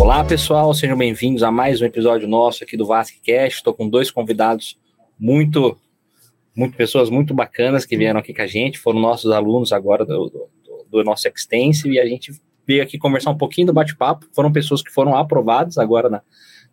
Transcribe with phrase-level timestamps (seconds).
[0.00, 3.58] Olá pessoal, sejam bem-vindos a mais um episódio nosso aqui do VasqueCast.
[3.58, 4.78] Estou com dois convidados
[5.18, 5.76] muito,
[6.56, 10.30] muito pessoas muito bacanas que vieram aqui com a gente, foram nossos alunos agora do,
[10.30, 10.48] do,
[10.90, 12.32] do nosso Extensive e a gente
[12.66, 14.26] veio aqui conversar um pouquinho do bate-papo.
[14.32, 16.22] Foram pessoas que foram aprovadas agora na,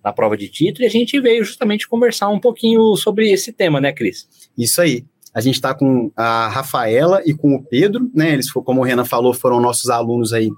[0.03, 3.79] na prova de título e a gente veio justamente conversar um pouquinho sobre esse tema,
[3.79, 4.27] né, Cris?
[4.57, 5.05] Isso aí.
[5.33, 8.33] A gente está com a Rafaela e com o Pedro, né?
[8.33, 10.49] Eles, como o Renan falou, foram nossos alunos aí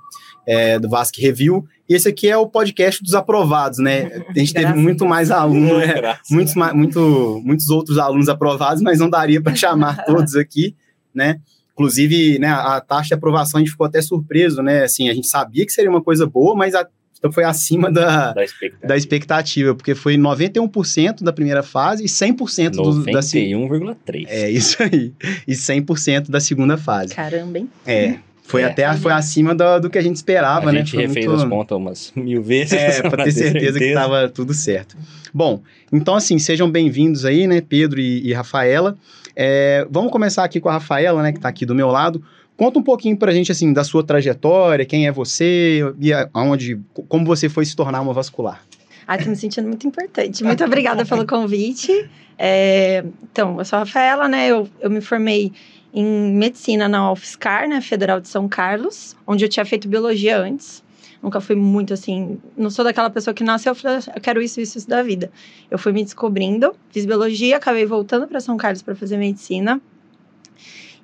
[0.47, 1.63] é, do Vasque Review.
[1.87, 4.23] E esse aqui é o podcast dos aprovados, né?
[4.27, 6.17] A gente teve muito mais alunos, né?
[6.29, 10.75] muitos, muito, muitos outros alunos aprovados, mas não daria para chamar todos aqui,
[11.13, 11.39] né?
[11.73, 14.83] Inclusive, né, a taxa de aprovação a gente ficou até surpreso, né?
[14.83, 16.87] Assim, a gente sabia que seria uma coisa boa, mas a,
[17.23, 18.87] então foi acima da, da, expectativa.
[18.87, 23.77] da expectativa, porque foi 91% da primeira fase e 100% do, da segunda.
[23.77, 24.25] 91,3%.
[24.27, 25.13] É, isso aí.
[25.47, 27.15] E 100% da segunda fase.
[27.15, 27.69] Caramba, hein?
[27.87, 28.15] É.
[28.43, 30.81] Foi é, até foi acima do, do, que a gente esperava, a né?
[30.81, 31.43] A gente refez muito...
[31.43, 32.73] as contas umas mil vezes.
[32.73, 34.97] É, para ter certeza, certeza, que estava tudo certo.
[35.33, 35.61] Bom,
[35.93, 38.97] então assim, sejam bem-vindos aí, né, Pedro e, e Rafaela.
[39.33, 42.21] É, vamos começar aqui com a Rafaela, né, que está aqui do meu lado.
[42.63, 46.79] Conta um pouquinho para a gente, assim, da sua trajetória, quem é você e aonde,
[47.09, 48.63] como você foi se tornar uma vascular.
[49.05, 50.45] Ah, tô me sentindo muito importante.
[50.45, 52.09] Muito obrigada pelo convite.
[52.37, 55.51] É, então, eu sou a Rafaela, né, eu, eu me formei
[55.93, 60.81] em medicina na UFSCar, né, Federal de São Carlos, onde eu tinha feito biologia antes.
[61.21, 64.77] Nunca fui muito assim, não sou daquela pessoa que nasceu, eu ah, quero isso, isso,
[64.77, 65.29] isso da vida.
[65.69, 69.81] Eu fui me descobrindo, fiz biologia, acabei voltando para São Carlos para fazer medicina.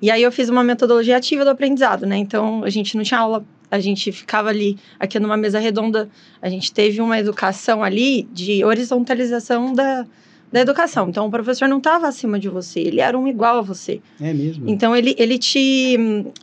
[0.00, 2.16] E aí eu fiz uma metodologia ativa do aprendizado, né?
[2.16, 6.08] Então a gente não tinha aula, a gente ficava ali, aqui numa mesa redonda,
[6.40, 10.06] a gente teve uma educação ali de horizontalização da,
[10.52, 11.08] da educação.
[11.08, 14.00] Então, o professor não estava acima de você, ele era um igual a você.
[14.20, 14.68] É mesmo.
[14.68, 15.96] Então, ele, ele te.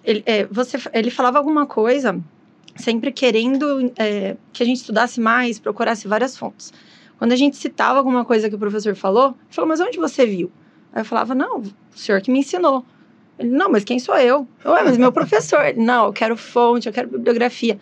[0.04, 2.20] Ele, é, você, ele falava alguma coisa,
[2.76, 6.72] sempre querendo é, que a gente estudasse mais, procurasse várias fontes.
[7.17, 10.26] Quando a gente citava alguma coisa que o professor falou, ele falou: Mas onde você
[10.26, 10.52] viu?
[10.94, 12.86] Aí eu falava: Não, o senhor que me ensinou.
[13.39, 14.48] Ele: Não, mas quem sou eu?
[14.65, 15.65] Ué, mas meu professor.
[15.65, 17.80] Ele, não, eu quero fonte, eu quero bibliografia.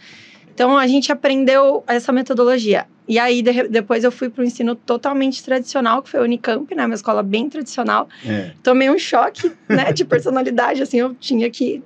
[0.54, 2.88] Então, a gente aprendeu essa metodologia.
[3.08, 6.74] E aí, de, depois eu fui para o ensino totalmente tradicional, que foi o Unicamp,
[6.74, 6.86] né?
[6.86, 8.08] Uma escola bem tradicional.
[8.26, 8.52] É.
[8.64, 9.92] Tomei um choque, né?
[9.92, 11.84] De personalidade, assim, eu tinha que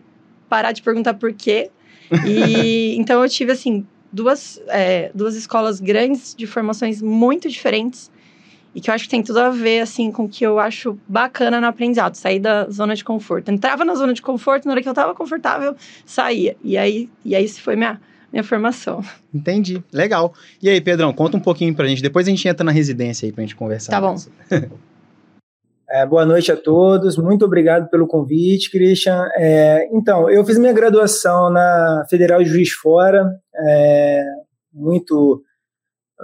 [0.48, 1.72] parar de perguntar por quê.
[2.26, 8.12] E então eu tive, assim, duas, é, duas escolas grandes de formações muito diferentes
[8.74, 10.98] e que eu acho que tem tudo a ver, assim, com o que eu acho
[11.08, 13.50] bacana no aprendizado, sair da zona de conforto.
[13.50, 15.76] Entrava na zona de conforto, na hora que eu estava confortável,
[16.06, 16.56] saía.
[16.64, 18.00] E aí, e aí isso foi minha
[18.32, 19.04] minha formação.
[19.34, 19.84] Entendi.
[19.92, 20.34] Legal.
[20.62, 22.02] E aí, Pedrão, conta um pouquinho pra gente.
[22.02, 23.92] Depois a gente entra na residência aí pra gente conversar.
[23.92, 24.16] Tá bom.
[25.92, 29.28] É, boa noite a todos, muito obrigado pelo convite, Christian.
[29.36, 34.24] É, então, eu fiz minha graduação na Federal de Juiz Fora, é,
[34.72, 35.42] muito.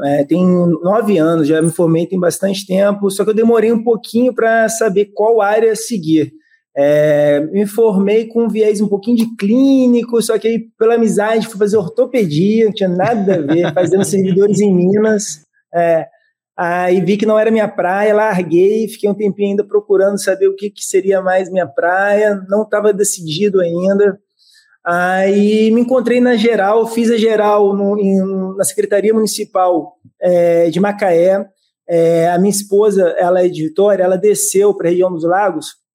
[0.04, 3.84] É, tem nove anos, já me formei tem bastante tempo, só que eu demorei um
[3.84, 6.34] pouquinho para saber qual área seguir.
[6.78, 11.48] É, me formei com um viés um pouquinho de clínico, só que aí, pela amizade,
[11.48, 15.46] fui fazer ortopedia, não tinha nada a ver, fazendo servidores em Minas.
[15.74, 16.06] É,
[16.58, 20.56] aí vi que não era minha praia, larguei, fiquei um tempinho ainda procurando saber o
[20.56, 24.20] que, que seria mais minha praia, não estava decidido ainda.
[24.86, 30.80] Aí me encontrei na geral, fiz a geral no, em, na Secretaria Municipal é, de
[30.80, 31.46] Macaé.
[31.88, 35.86] É, a minha esposa, ela é de Vitória, ela desceu para a região dos lagos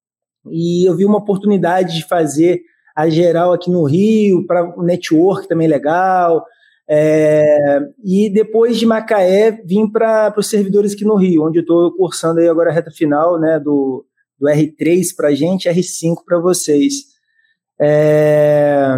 [0.49, 2.63] e eu vi uma oportunidade de fazer
[2.97, 6.45] a geral aqui no Rio, para o network também legal.
[6.89, 11.95] É, e depois de Macaé, vim para os servidores aqui no Rio, onde eu estou
[11.95, 14.05] cursando aí agora a reta final né, do,
[14.39, 17.10] do R3 para a gente, R5 para vocês.
[17.81, 18.95] É,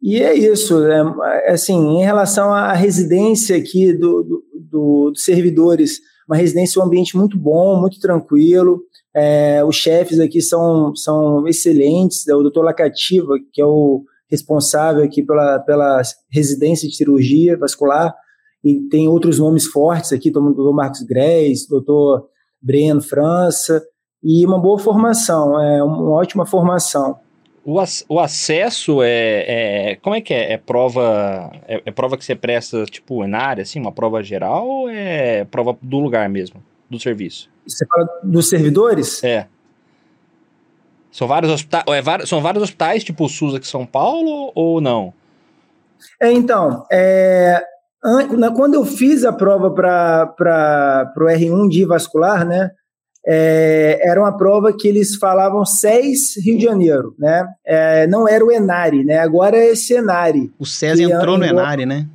[0.00, 0.84] e é isso.
[0.86, 1.02] É,
[1.46, 5.98] é, assim, em relação à residência aqui do, do, do, dos servidores,
[6.28, 8.82] uma residência, um ambiente muito bom, muito tranquilo.
[9.14, 15.02] É, os chefes aqui são, são excelentes, é o doutor Lacativa, que é o responsável
[15.02, 18.14] aqui pela, pela residência de cirurgia vascular,
[18.62, 22.26] e tem outros nomes fortes aqui, o doutor Marcos Grés, doutor
[22.60, 23.82] Breno França,
[24.22, 27.16] e uma boa formação, é uma ótima formação.
[27.70, 30.54] O, ac o acesso é, é, Como é que é?
[30.54, 31.52] É prova.
[31.68, 35.44] É, é, prova que você presta, tipo, na área, assim, uma prova geral ou é
[35.44, 37.50] prova do lugar mesmo, do serviço?
[37.66, 39.22] Você fala dos servidores?
[39.22, 39.48] É.
[41.12, 44.80] São vários hospitais, é, são vários hospitais, tipo o SUS aqui em São Paulo, ou
[44.80, 45.12] não?
[46.18, 47.62] É, então, é,
[48.56, 52.70] quando eu fiz a prova para o R1 de vascular, né,
[53.30, 57.46] é, era uma prova que eles falavam SES Rio de Janeiro, né?
[57.66, 59.18] É, não era o Enari, né?
[59.18, 60.50] Agora é esse Enari.
[60.58, 62.08] O SES entrou no Enari, né?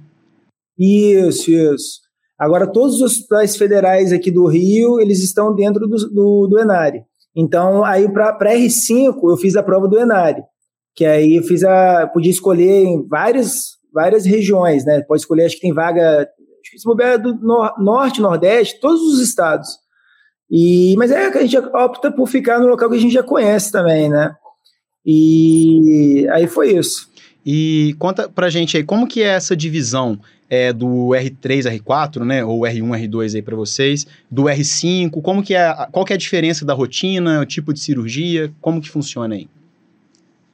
[0.75, 2.01] Isso, isso.
[2.39, 7.03] Agora, todos os hospitais federais aqui do Rio, eles estão dentro do, do, do Enari.
[7.35, 10.41] Então, aí para R5, eu fiz a prova do Enari,
[10.95, 12.07] que aí eu fiz a.
[12.07, 15.01] Podia escolher em várias, várias regiões, né?
[15.01, 16.21] Pode escolher, acho que tem vaga.
[16.21, 19.82] Acho que se bobear do nor, norte, nordeste, todos os estados.
[20.49, 23.23] E, mas é que a gente opta por ficar no local que a gente já
[23.23, 24.35] conhece também, né?
[25.05, 27.09] E aí foi isso.
[27.45, 30.19] E conta pra gente aí, como que é essa divisão
[30.49, 35.55] é, do R3, R4, né, ou R1, R2 aí para vocês, do R5, como que
[35.55, 39.35] é, qual que é a diferença da rotina, o tipo de cirurgia, como que funciona
[39.35, 39.47] aí?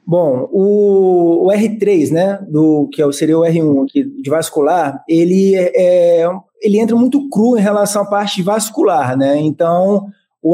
[0.06, 5.54] Bom, o, o R3, né, do que é seria o R1 aqui, de vascular, ele
[5.54, 6.28] é, é
[6.60, 9.38] ele entra muito cru em relação à parte vascular, né?
[9.38, 10.06] Então,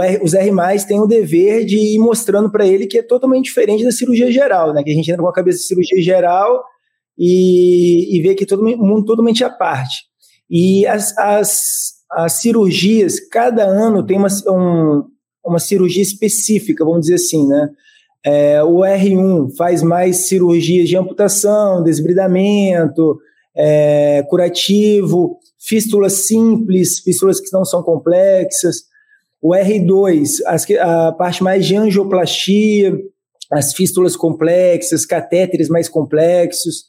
[0.02, 0.50] R, os R+,
[0.86, 4.72] têm o dever de ir mostrando para ele que é totalmente diferente da cirurgia geral,
[4.72, 4.82] né?
[4.82, 6.64] Que a gente entra com a cabeça de cirurgia geral
[7.18, 10.04] e, e vê que todo mundo totalmente à parte.
[10.50, 15.04] E as, as, as cirurgias, cada ano tem uma, um,
[15.44, 17.70] uma cirurgia específica, vamos dizer assim, né?
[18.24, 23.20] É, o R1 faz mais cirurgias de amputação, desbridamento,
[23.56, 28.84] é, curativo, fístulas simples, fístulas que não são complexas.
[29.42, 32.96] O R2, as, a parte mais de angioplastia,
[33.52, 36.84] as fístulas complexas, catéteres mais complexos.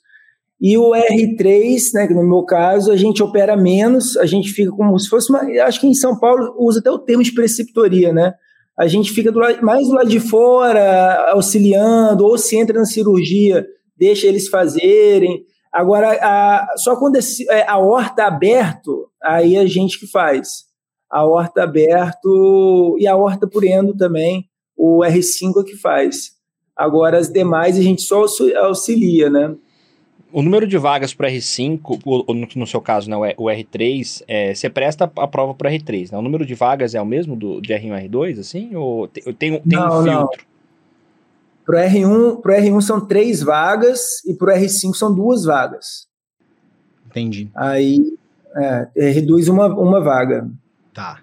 [0.60, 4.72] E o R3, né, que no meu caso, a gente opera menos, a gente fica
[4.72, 5.42] como se fosse uma.
[5.64, 8.34] Acho que em São Paulo usa até o termo de preceptoria, né?
[8.78, 12.86] A gente fica do lado, mais do lado de fora, auxiliando, ou se entra na
[12.86, 13.66] cirurgia,
[13.98, 15.44] deixa eles fazerem.
[15.72, 17.18] Agora, a, só quando
[17.50, 20.68] é, a horta aberto, aí a gente que faz
[21.10, 26.32] a horta aberto e a horta por endo também, o R5 é que faz.
[26.76, 28.26] Agora as demais a gente só
[28.62, 29.56] auxilia, né?
[30.32, 34.70] O número de vagas para R5, ou no seu caso, né, o R3, é, você
[34.70, 36.18] presta a prova para R3, né?
[36.18, 38.76] O número de vagas é o mesmo do, de R1 e R2, assim?
[38.76, 40.46] Ou tem, tem, tem não, um filtro?
[41.68, 46.08] Para o R1, pro R1 são três vagas e para o R5 são duas vagas.
[47.06, 47.52] Entendi.
[47.54, 48.14] Aí
[48.56, 50.50] é, reduz uma, uma vaga.
[50.94, 51.20] Tá.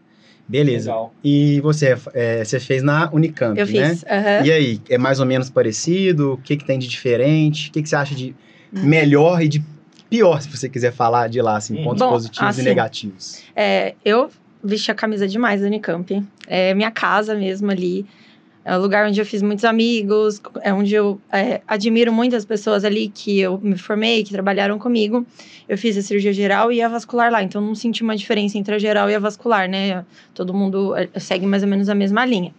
[0.46, 0.90] Beleza.
[0.90, 1.14] Legal.
[1.24, 3.88] E você, é, você fez na Unicamp, Eu né?
[3.88, 4.44] Fiz, uh -huh.
[4.44, 6.34] E aí, é mais ou menos parecido?
[6.34, 7.70] O que, que tem de diferente?
[7.70, 8.36] O que, que você acha de
[8.70, 9.64] melhor e de
[10.10, 13.42] pior, se você quiser falar de lá, assim, pontos Bom, positivos assim, e negativos?
[13.56, 14.28] É, eu
[14.62, 16.22] vesti a camisa demais da Unicamp.
[16.46, 18.04] É minha casa mesmo ali.
[18.64, 22.82] É um lugar onde eu fiz muitos amigos, é onde eu é, admiro muitas pessoas
[22.82, 25.26] ali que eu me formei, que trabalharam comigo.
[25.68, 28.74] Eu fiz a cirurgia geral e a vascular lá, então não senti uma diferença entre
[28.74, 30.02] a geral e a vascular, né?
[30.32, 32.54] Todo mundo é, segue mais ou menos a mesma linha.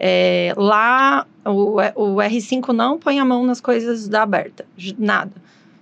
[0.00, 4.64] É, lá, o, o R5 não põe a mão nas coisas da aberta,
[4.98, 5.32] nada.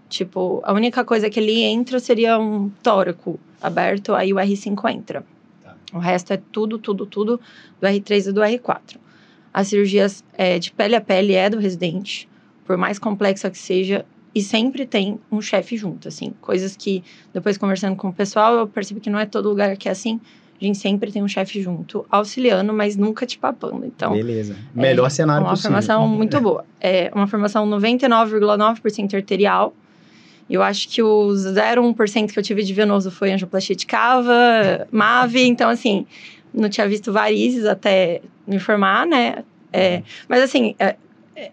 [0.08, 5.24] Tipo, a única coisa que ele entra seria um tóraco aberto, aí o R5 entra.
[5.62, 5.76] Tá.
[5.94, 7.40] O resto é tudo, tudo, tudo
[7.80, 8.96] do R3 e do R4.
[9.52, 12.28] As cirurgias é, de pele a pele é do residente,
[12.64, 14.04] por mais complexa que seja,
[14.34, 16.32] e sempre tem um chefe junto, assim.
[16.40, 17.04] Coisas que,
[17.34, 20.18] depois conversando com o pessoal, eu percebi que não é todo lugar que é assim.
[20.60, 23.84] A gente sempre tem um chefe junto, auxiliando, mas nunca te papando.
[23.84, 24.56] Então, Beleza.
[24.74, 25.70] Melhor é, cenário uma possível.
[25.70, 26.64] Uma formação muito boa.
[26.80, 29.74] É uma formação 99,9% arterial.
[30.48, 35.42] Eu acho que o 0,1% que eu tive de venoso foi angioplastia de cava, MAVE.
[35.42, 36.06] Então, assim,
[36.54, 39.44] não tinha visto varizes até me formar, né?
[39.72, 40.02] É, uhum.
[40.28, 40.96] mas assim, é,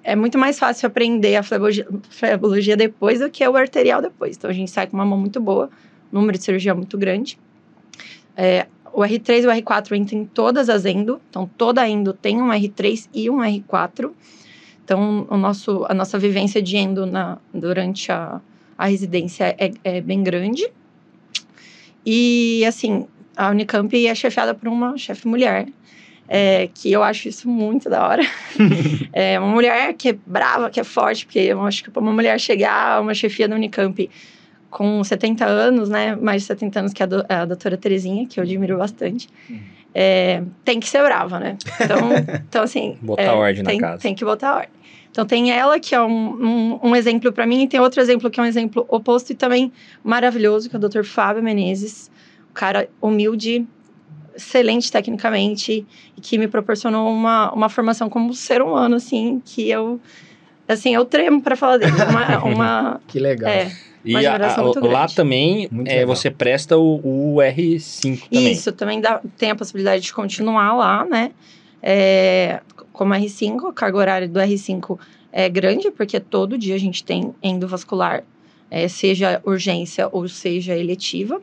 [0.03, 4.35] é, muito mais fácil aprender a flebologia, flebologia depois do que o arterial depois.
[4.37, 5.69] Então a gente sai com uma mão muito boa,
[6.11, 7.39] número de cirurgia muito grande.
[8.35, 12.41] É, o R3 e o R4 entram em todas as endo, então toda endo tem
[12.41, 14.11] um R3 e um R4.
[14.83, 18.41] Então o nosso, a nossa vivência de endo na, durante a,
[18.77, 20.69] a residência é, é bem grande.
[22.05, 25.67] E assim, a Unicamp é chefiada por uma chefe mulher,
[26.29, 28.23] é, que eu acho isso muito da hora.
[29.11, 32.13] é uma mulher que é brava, que é forte, porque eu acho que para uma
[32.13, 34.07] mulher chegar a uma chefia da Unicamp
[34.69, 38.39] com 70 anos, né, mais de 70 anos que a, do, a doutora Terezinha, que
[38.39, 39.27] eu admiro bastante,
[39.95, 41.57] é, tem que ser brava, né?
[41.81, 41.97] Então,
[42.47, 42.95] então assim...
[43.01, 44.01] Botar é, ordem tem, na casa.
[44.03, 44.79] Tem que botar ordem.
[45.09, 48.29] Então, tem ela, que é um, um, um, exemplo para mim, e tem outro exemplo
[48.29, 51.03] que é um exemplo oposto e também maravilhoso, que é o Dr.
[51.03, 52.11] Fábio Menezes,
[52.53, 53.65] cara humilde,
[54.39, 55.85] excelente tecnicamente
[56.17, 59.99] e que me proporcionou uma, uma formação como ser humano, assim, que eu,
[60.67, 61.91] assim, eu tremo para falar dele.
[61.91, 63.51] Uma, uma, que legal.
[63.51, 63.71] É,
[64.03, 65.15] E a- a- lá grande.
[65.15, 68.51] também é, você presta o, o R5 também.
[68.53, 71.31] Isso, também dá, tem a possibilidade de continuar lá, né?
[71.83, 72.61] É,
[72.93, 74.97] como R5, a carga horária do R5
[75.31, 78.23] é grande, porque todo dia a gente tem endovascular,
[78.71, 81.41] é, seja urgência ou seja eletiva.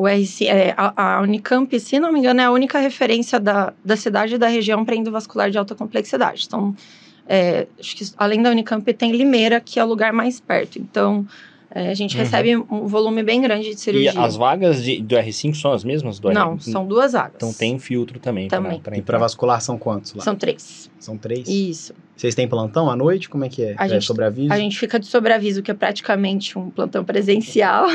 [0.00, 3.72] O RC, é, a, a Unicamp, se não me engano, é a única referência da,
[3.84, 6.44] da cidade e da região para endovascular de alta complexidade.
[6.46, 6.72] Então,
[7.26, 10.78] é, acho que além da Unicamp, tem Limeira, que é o lugar mais perto.
[10.78, 11.26] Então,
[11.68, 12.22] é, a gente Uhum.
[12.22, 14.12] recebe um volume bem grande de E cirurgia.
[14.22, 16.70] as vagas de- do R5 são as mesmas do Não, R5?
[16.70, 17.32] são duas vagas.
[17.34, 18.46] Então tem filtro também.
[18.46, 18.74] Também.
[18.80, 20.22] Pra, pra E para vascular são quantos lá?
[20.22, 20.88] São três.
[21.00, 21.48] São três?
[21.48, 21.92] Isso.
[22.18, 23.28] Vocês têm plantão à noite?
[23.28, 23.74] Como é que é?
[23.78, 24.52] A é gente- sobreaviso?
[24.52, 27.86] A gente fica de sobreaviso, que é praticamente um plantão presencial.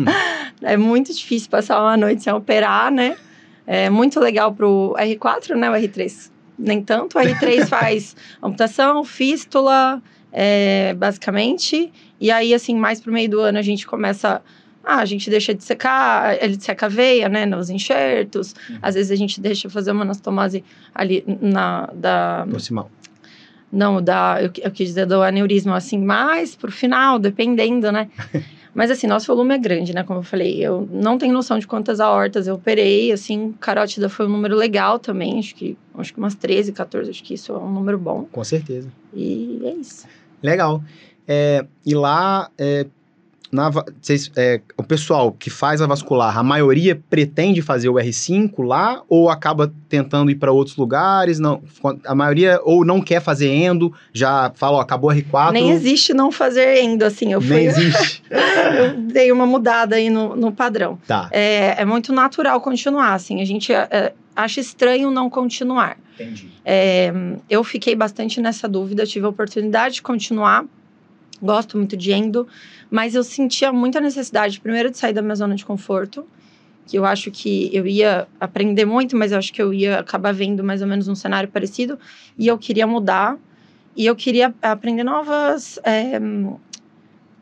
[0.62, 3.18] é muito difícil passar uma noite sem operar, né?
[3.66, 5.70] É muito legal pro R4, né?
[5.70, 7.18] O R3 nem tanto.
[7.18, 10.02] O R3 faz amputação, fístula,
[10.32, 11.92] é, basicamente.
[12.18, 14.40] E aí, assim, mais pro meio do ano a gente começa.
[14.82, 18.54] Ah, a gente deixa de secar, ele seca a veia, né, nos enxertos.
[18.80, 20.64] Às vezes a gente deixa fazer uma anastomose
[20.94, 22.88] ali na, da, Proximal.
[23.70, 28.08] Não, da, eu, eu quis dizer do aneurisma, assim, mais pro final, dependendo, né?
[28.74, 30.02] Mas assim, nosso volume é grande, né?
[30.02, 34.26] Como eu falei, eu não tenho noção de quantas aortas eu operei, assim, carótida foi
[34.26, 37.58] um número legal também, acho que, acho que umas 13, 14, acho que isso é
[37.58, 38.26] um número bom.
[38.30, 38.92] Com certeza.
[39.14, 40.06] E é isso.
[40.42, 40.84] Legal.
[41.26, 42.86] É, e lá, é,
[43.56, 48.62] na vocês, é, o pessoal que faz a vascular, a maioria pretende fazer o R5
[48.64, 51.38] lá ou acaba tentando ir para outros lugares?
[51.38, 51.62] Não,
[52.04, 55.52] a maioria ou não quer fazer endo, já fala, ó, acabou o R4.
[55.52, 58.22] Nem existe não fazer endo, assim, eu Nem fui, existe.
[58.30, 60.98] eu dei uma mudada aí no, no padrão.
[61.06, 65.96] tá, É, é muito natural continuar, assim, a gente é, acha estranho não continuar.
[66.14, 66.50] entendi.
[66.64, 67.12] É,
[67.48, 70.64] eu fiquei bastante nessa dúvida, tive a oportunidade de continuar.
[71.40, 72.48] Gosto muito de endo,
[72.90, 76.26] mas eu sentia muita necessidade, primeiro, de sair da minha zona de conforto,
[76.86, 80.32] que eu acho que eu ia aprender muito, mas eu acho que eu ia acabar
[80.32, 81.98] vendo mais ou menos um cenário parecido,
[82.38, 83.36] e eu queria mudar,
[83.96, 85.78] e eu queria aprender novas.
[85.82, 86.20] é,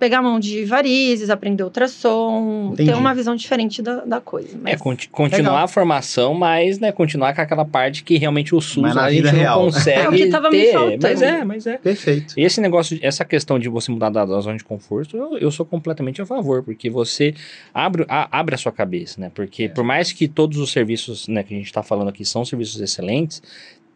[0.04, 2.90] pegar a mão de varizes, aprender ultrassom, Entendi.
[2.90, 4.58] ter uma visão diferente da, da coisa.
[4.66, 5.64] É, conti- continuar Legal.
[5.64, 9.10] a formação, mas né, continuar com aquela parte que realmente o SUS Mas na a
[9.10, 9.60] gente vida não real.
[9.64, 10.72] consegue É o que tava me ter.
[10.72, 10.98] faltando.
[11.02, 11.78] Mas é, mas é.
[11.78, 12.34] Perfeito.
[12.36, 15.50] E esse negócio, essa questão de você mudar da, da zona de conforto, eu, eu
[15.50, 17.34] sou completamente a favor, porque você
[17.72, 19.30] abre a, abre a sua cabeça, né?
[19.34, 22.44] Porque por mais que todos os serviços né, que a gente está falando aqui são
[22.44, 23.42] serviços excelentes,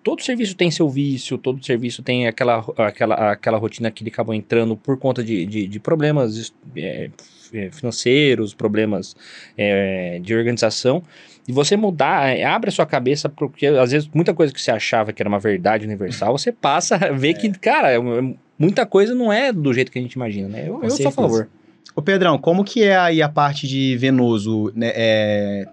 [0.08, 4.34] todo serviço tem seu vício, todo serviço tem aquela, aquela, aquela rotina que ele acabou
[4.34, 7.10] entrando por conta de, de, de problemas é,
[7.52, 9.14] é, financeiros, problemas
[9.54, 11.02] é, de organização.
[11.46, 14.70] E você mudar, é, abre a sua cabeça, porque às vezes muita coisa que você
[14.70, 18.86] achava que era uma verdade universal, você passa a ver que, cara, é um- muita
[18.86, 20.64] coisa não é do jeito que a gente imagina, né?
[20.66, 21.50] Eu, eu sou a favor.
[21.94, 24.72] Ô Pedrão, como que é aí a parte de venoso?
[24.74, 25.66] né, é,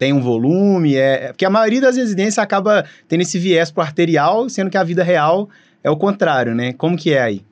[0.00, 0.96] tem um volume?
[0.96, 4.78] É, é- porque a maioria das residências acaba tendo esse viés pro arterial, sendo que
[4.78, 5.46] a vida real
[5.84, 6.72] é o contrário, né?
[6.72, 7.44] Como que é aí?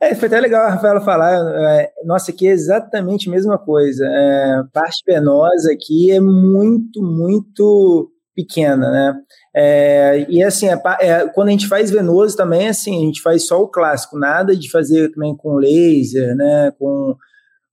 [0.00, 1.34] É, foi até legal a Rafaela falar.
[1.78, 4.02] é, nossa, aqui é exatamente a mesma coisa.
[4.06, 9.14] É, parte venosa aqui é muito, muito pequena, né?
[9.54, 13.46] É, e assim, pa- é, quando a gente faz venoso também, assim, a gente faz
[13.46, 16.72] só o clássico, nada de fazer também com laser, né?
[16.78, 17.14] Com,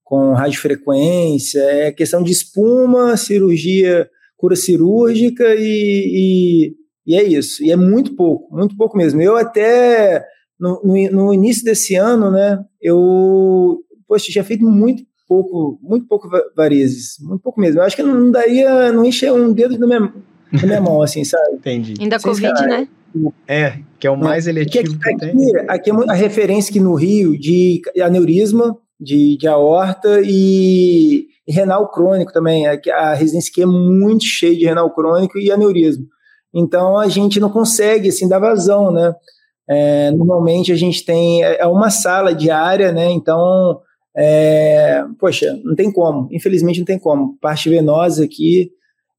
[0.08, 6.72] com radiofrequência, é questão de espuma, cirurgia, cura cirúrgica e,
[7.06, 7.62] e, e é isso.
[7.62, 9.22] E é muito pouco, muito pouco mesmo.
[9.22, 10.24] Eu até
[10.58, 16.30] no, no, no início desse ano, né, eu poxa, tinha feito muito pouco, muito pouco
[16.30, 17.82] va- varizes, muito pouco mesmo.
[17.82, 20.14] Eu acho que não, daria, não encher um dedo na minha,
[20.54, 21.56] na minha mão, assim, sabe?
[21.60, 21.96] Entendi.
[22.00, 22.88] ainda Vocês Covid, né?
[23.46, 25.30] É, que é o mais Porque eletivo aqui, que tem.
[25.32, 31.52] aqui, aqui é a referência aqui no Rio de aneurisma, de, de aorta e, e
[31.52, 32.68] renal crônico também.
[32.68, 36.06] Aqui, a residência aqui é muito cheia de renal crônico e aneurisma.
[36.54, 39.14] Então a gente não consegue assim dar vazão, né?
[39.70, 43.12] É, normalmente a gente tem é é uma sala diária, né?
[43.12, 43.82] Então,
[44.16, 46.28] é, poxa, não tem como.
[46.32, 47.38] Infelizmente não tem como.
[47.40, 48.72] Parte venosa aqui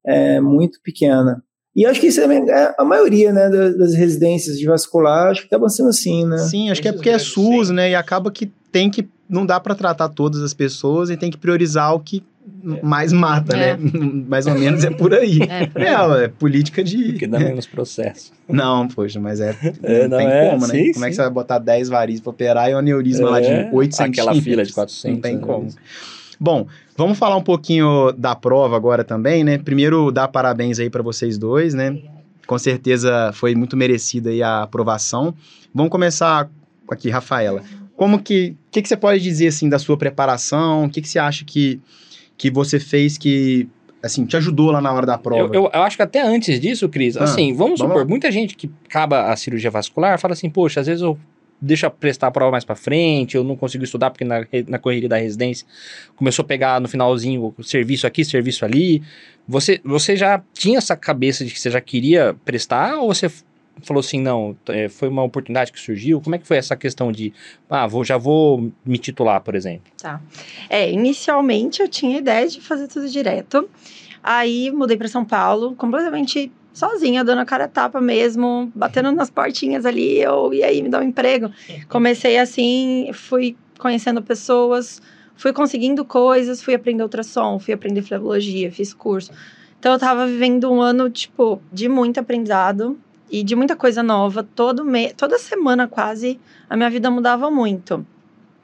[0.04, 1.42] é muito pequena.
[1.76, 5.46] E acho que isso também é a maioria, né, das, residências de vascular, acho que
[5.46, 6.38] acabam sendo assim, né?
[6.38, 7.90] Sim, acho que é porque é SUS, né?
[7.90, 9.08] E acaba que tem que.
[9.28, 12.24] Não dá para tratar todas as pessoas e tem que priorizar o que
[12.82, 13.76] mais mata, É.
[13.76, 13.90] né?
[14.26, 15.40] mais ou menos é por aí.
[15.42, 15.88] É, por aí.
[15.88, 17.10] É, é política de.
[17.10, 18.32] Porque dá menos processo.
[18.48, 19.54] Não, poxa, mas é.
[19.82, 20.72] É, não, não, tem é, como, né?
[20.72, 23.40] sim, como é que você vai botar 10 varizes pra operar e um aneurisma lá
[23.40, 24.26] de É, 8 centímetros?
[24.26, 25.14] Aquela fila de 400.
[25.16, 25.42] Não tem né?
[25.44, 25.68] como.
[26.40, 26.66] Bom,
[26.96, 29.58] vamos falar um pouquinho da prova agora também, né?
[29.58, 31.98] Primeiro, dar parabéns aí para vocês dois, né?
[32.46, 35.34] Com certeza foi muito merecida aí a aprovação.
[35.74, 36.48] Vamos começar
[36.90, 37.62] aqui, Rafaela.
[37.98, 40.84] Como que, que, que você pode dizer, assim, da sua preparação?
[40.84, 41.80] O que, que você acha que,
[42.36, 43.68] que você fez que,
[44.00, 45.52] assim, te ajudou lá na hora da prova?
[45.52, 48.04] Eu, eu, eu acho que até antes disso, Cris, ah, assim, vamos, vamos supor, lá.
[48.04, 51.18] muita gente que acaba a cirurgia vascular fala assim, poxa, às vezes eu
[51.60, 55.08] deixa prestar a prova mais para frente, eu não consigo estudar porque na, na correria
[55.08, 55.66] da residência
[56.14, 59.02] começou a pegar no finalzinho serviço aqui, serviço ali.
[59.48, 63.28] Você, você já tinha essa cabeça de que você já queria prestar ou você
[63.82, 66.20] falou assim, não, é, foi uma oportunidade que surgiu?
[66.20, 67.32] Como é que foi essa questão de,
[67.68, 69.92] ah, vou, já vou me titular, por exemplo?
[70.00, 70.20] Tá.
[70.68, 73.68] É, inicialmente eu tinha ideia de fazer tudo direto.
[74.22, 79.30] Aí mudei para São Paulo, completamente sozinha, dando a cara a tapa mesmo, batendo nas
[79.30, 81.50] portinhas ali, eu, e aí, me dá um emprego.
[81.88, 85.02] Comecei assim, fui conhecendo pessoas,
[85.34, 89.32] fui conseguindo coisas, fui aprender ultrassom, fui aprender flebologia, fiz curso.
[89.78, 92.98] Então eu tava vivendo um ano, tipo, de muito aprendizado
[93.30, 94.42] e de muita coisa nova.
[94.42, 95.12] Todo me...
[95.12, 98.06] Toda semana, quase, a minha vida mudava muito.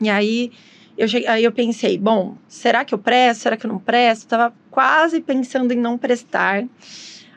[0.00, 0.50] E aí
[0.97, 3.42] eu, cheguei, aí eu pensei, bom, será que eu presto?
[3.42, 4.28] Será que eu não presto?
[4.28, 6.64] Tava quase pensando em não prestar.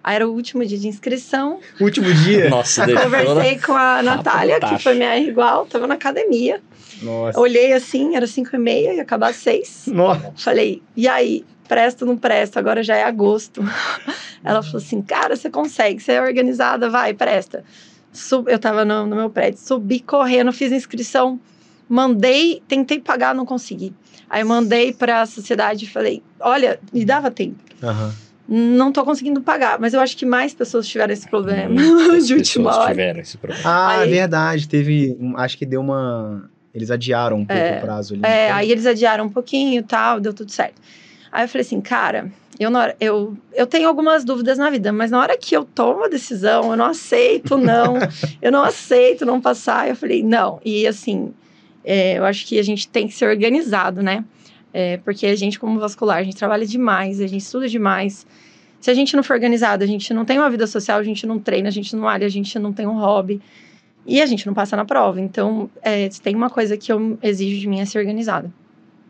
[0.03, 1.59] Aí era o último dia de inscrição.
[1.81, 2.47] Último dia?
[2.49, 6.61] Nossa, eu Conversei com a Natália, que foi minha igual, tava na academia.
[7.01, 7.39] Nossa.
[7.39, 9.87] Olhei assim, era 5 e meia, ia acabar às 6.
[9.87, 10.33] Nossa.
[10.37, 11.43] Falei, e aí?
[11.67, 12.57] Presto ou não presto?
[12.57, 13.61] Agora já é agosto.
[14.43, 17.63] Ela falou assim, cara, você consegue, você é organizada, vai, presta.
[18.11, 21.39] Sub, eu tava no, no meu prédio, subi correndo, fiz inscrição,
[21.87, 23.93] mandei, tentei pagar, não consegui.
[24.29, 27.63] Aí mandei para a sociedade e falei, olha, me dava tempo.
[27.81, 29.79] Uhum não tô conseguindo pagar.
[29.79, 32.91] Mas eu acho que mais pessoas tiveram esse problema hum, de última hora.
[32.91, 33.63] tiveram esse problema.
[33.67, 34.67] Ah, aí, verdade.
[34.67, 35.17] Teve.
[35.35, 36.49] Acho que deu uma.
[36.73, 38.23] Eles adiaram um pouco é, o prazo ali.
[38.23, 40.79] É, aí eles adiaram um pouquinho e tal, deu tudo certo.
[41.31, 45.11] Aí eu falei assim, cara, eu, hora, eu, eu tenho algumas dúvidas na vida, mas
[45.11, 47.95] na hora que eu tomo a decisão, eu não aceito não,
[48.41, 49.87] eu não aceito não passar.
[49.87, 50.59] Eu falei, não.
[50.65, 51.33] E assim,
[51.83, 54.25] é, eu acho que a gente tem que ser organizado, né?
[54.73, 58.25] É, porque a gente, como vascular, a gente trabalha demais, a gente estuda demais.
[58.79, 61.25] Se a gente não for organizado, a gente não tem uma vida social, a gente
[61.25, 63.41] não treina, a gente não malha, a gente não tem um hobby.
[64.05, 65.19] E a gente não passa na prova.
[65.19, 68.51] Então, é, tem uma coisa que eu exijo de mim é ser organizada.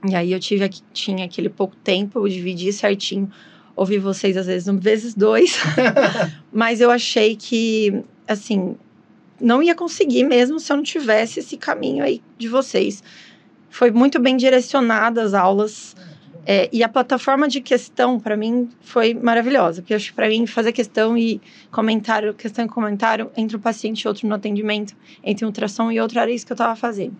[0.09, 3.29] E aí eu tive tinha aquele pouco tempo, eu dividi certinho,
[3.75, 5.57] ouvi vocês às vezes um vezes dois,
[6.51, 8.75] mas eu achei que, assim,
[9.39, 13.03] não ia conseguir mesmo se eu não tivesse esse caminho aí de vocês
[13.77, 15.95] foi muito bem direcionada as aulas.
[16.49, 19.81] É, e a plataforma de questão, para mim, foi maravilhosa.
[19.81, 21.39] Porque acho que para mim, fazer questão e
[21.69, 25.99] comentário, questão e comentário, entre um paciente e outro no atendimento, entre um ultrassom e
[25.99, 27.15] outro, era isso que eu estava fazendo.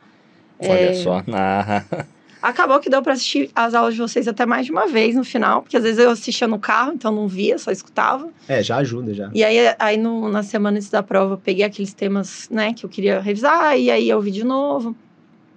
[0.59, 0.93] Olha é...
[0.93, 1.23] só.
[1.31, 1.83] Ah.
[2.41, 5.23] Acabou que deu para assistir as aulas de vocês até mais de uma vez no
[5.23, 8.29] final, porque às vezes eu assistia no carro, então não via, só escutava.
[8.47, 9.29] É, já ajuda já.
[9.33, 12.89] E aí, aí no, na semana antes da prova, peguei aqueles temas, né, que eu
[12.89, 14.95] queria revisar, e aí eu vi de novo.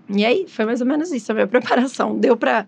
[0.09, 2.19] E aí, foi mais ou menos isso a minha preparação.
[2.19, 2.67] Deu para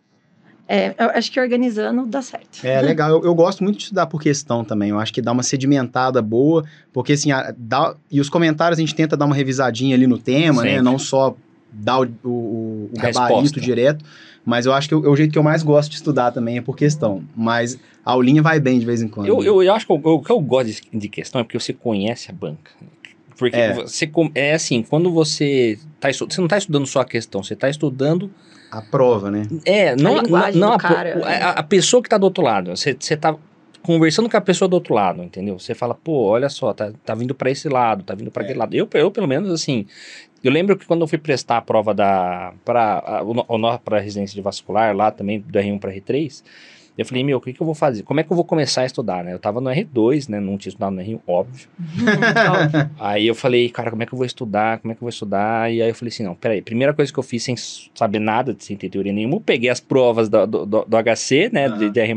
[0.69, 2.65] é, eu acho que organizando dá certo.
[2.65, 4.91] É legal, eu, eu, gosto muito de estudar por questão também.
[4.91, 8.81] Eu acho que dá uma sedimentada boa, porque assim, a, dá, e os comentários a
[8.81, 10.63] gente tenta dar uma revisadinha ali no tema?
[10.63, 10.77] Sempre.
[10.77, 10.83] né?
[10.83, 11.37] Não só
[11.73, 14.05] dar o, o, o gabarito direto.
[14.45, 16.61] Mas eu acho que eu, o jeito que eu mais gosto de estudar também é
[16.61, 17.23] por questão.
[17.37, 19.27] Mas a aulinha vai bem de vez em quando.
[19.27, 21.73] Eu, eu, eu acho que o que eu gosto de, de questão é porque você
[21.73, 22.73] conhece a banca.
[23.37, 23.75] Porque é.
[23.75, 27.69] você é assim, quando você tá você não está estudando só a questão, você está
[27.69, 28.31] estudando
[28.71, 29.47] a prova, né?
[29.67, 32.75] É, não a, não, não a, a, a, pessoa que está do outro lado.
[32.75, 33.37] Você, você tá
[33.83, 35.59] conversando com a pessoa do outro lado, entendeu?
[35.59, 38.45] Você fala, pô, olha só, tá, tá vindo para esse lado, tá vindo para é.
[38.45, 38.75] aquele lado.
[38.75, 39.87] Eu, eu, pelo menos, assim,
[40.43, 43.23] eu lembro que quando eu fui prestar a prova da para
[43.91, 46.43] a residência de vascular lá também do R1 para R3,
[46.97, 48.03] eu falei, meu, o que, que eu vou fazer?
[48.03, 49.33] Como é que eu vou começar a estudar, né?
[49.33, 50.39] Eu tava no R2, né?
[50.39, 51.67] Não tinha estudado no R1, óbvio.
[53.01, 54.79] aí eu falei, cara, como é que eu vou estudar?
[54.79, 55.73] Como é que eu vou estudar?
[55.73, 56.61] E aí eu falei assim, não, peraí.
[56.61, 60.29] Primeira coisa que eu fiz sem saber nada, sem ter teoria nenhuma, peguei as provas
[60.29, 61.69] do, do, do, do HC, né?
[61.69, 61.79] Uhum.
[61.79, 62.15] De, de R+,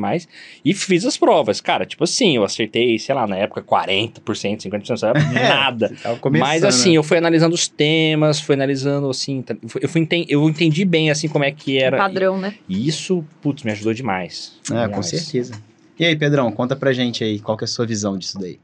[0.64, 1.62] e fiz as provas.
[1.62, 5.20] Cara, tipo assim, eu acertei, sei lá, na época 40%, 50%, sabe?
[5.36, 5.92] É, nada.
[6.32, 6.98] Mas assim, né?
[6.98, 9.44] eu fui analisando os temas, fui analisando, assim,
[9.82, 11.98] eu, fui, eu entendi bem, assim, como é que era.
[11.98, 12.56] O padrão, né?
[12.70, 14.58] E isso, putz, me ajudou demais.
[14.74, 15.54] É, com certeza.
[16.00, 18.60] E aí, Pedrão, conta pra gente aí, qual que é a sua visão disso daí?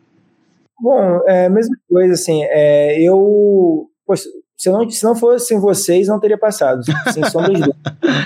[0.80, 4.24] Bom, é a mesma coisa, assim, é, eu, poxa,
[4.58, 6.84] se não, se não fossem vocês, não teria passado,
[7.14, 7.64] sem sombra de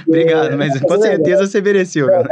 [0.08, 2.30] Obrigado, é, mas com certeza você mereceu, cara.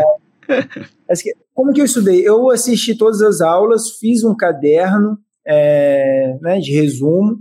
[1.54, 2.28] Como que eu estudei?
[2.28, 7.38] Eu assisti todas as aulas, fiz um caderno é, né, de resumo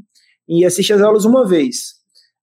[0.48, 1.94] e assisti as aulas uma vez.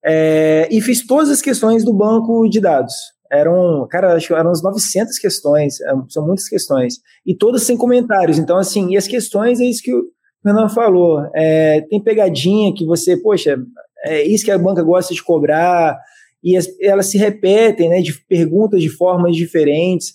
[0.03, 2.93] É, e fiz todas as questões do banco de dados.
[3.31, 7.77] Eram, cara, acho que eram umas 900 questões, é, são muitas questões, e todas sem
[7.77, 8.39] comentários.
[8.39, 10.03] Então, assim, e as questões é isso que o
[10.43, 11.21] Renan falou.
[11.35, 13.57] É, tem pegadinha que você, poxa,
[14.03, 15.99] é isso que a banca gosta de cobrar,
[16.43, 20.13] e as, elas se repetem, né, de perguntas de formas diferentes.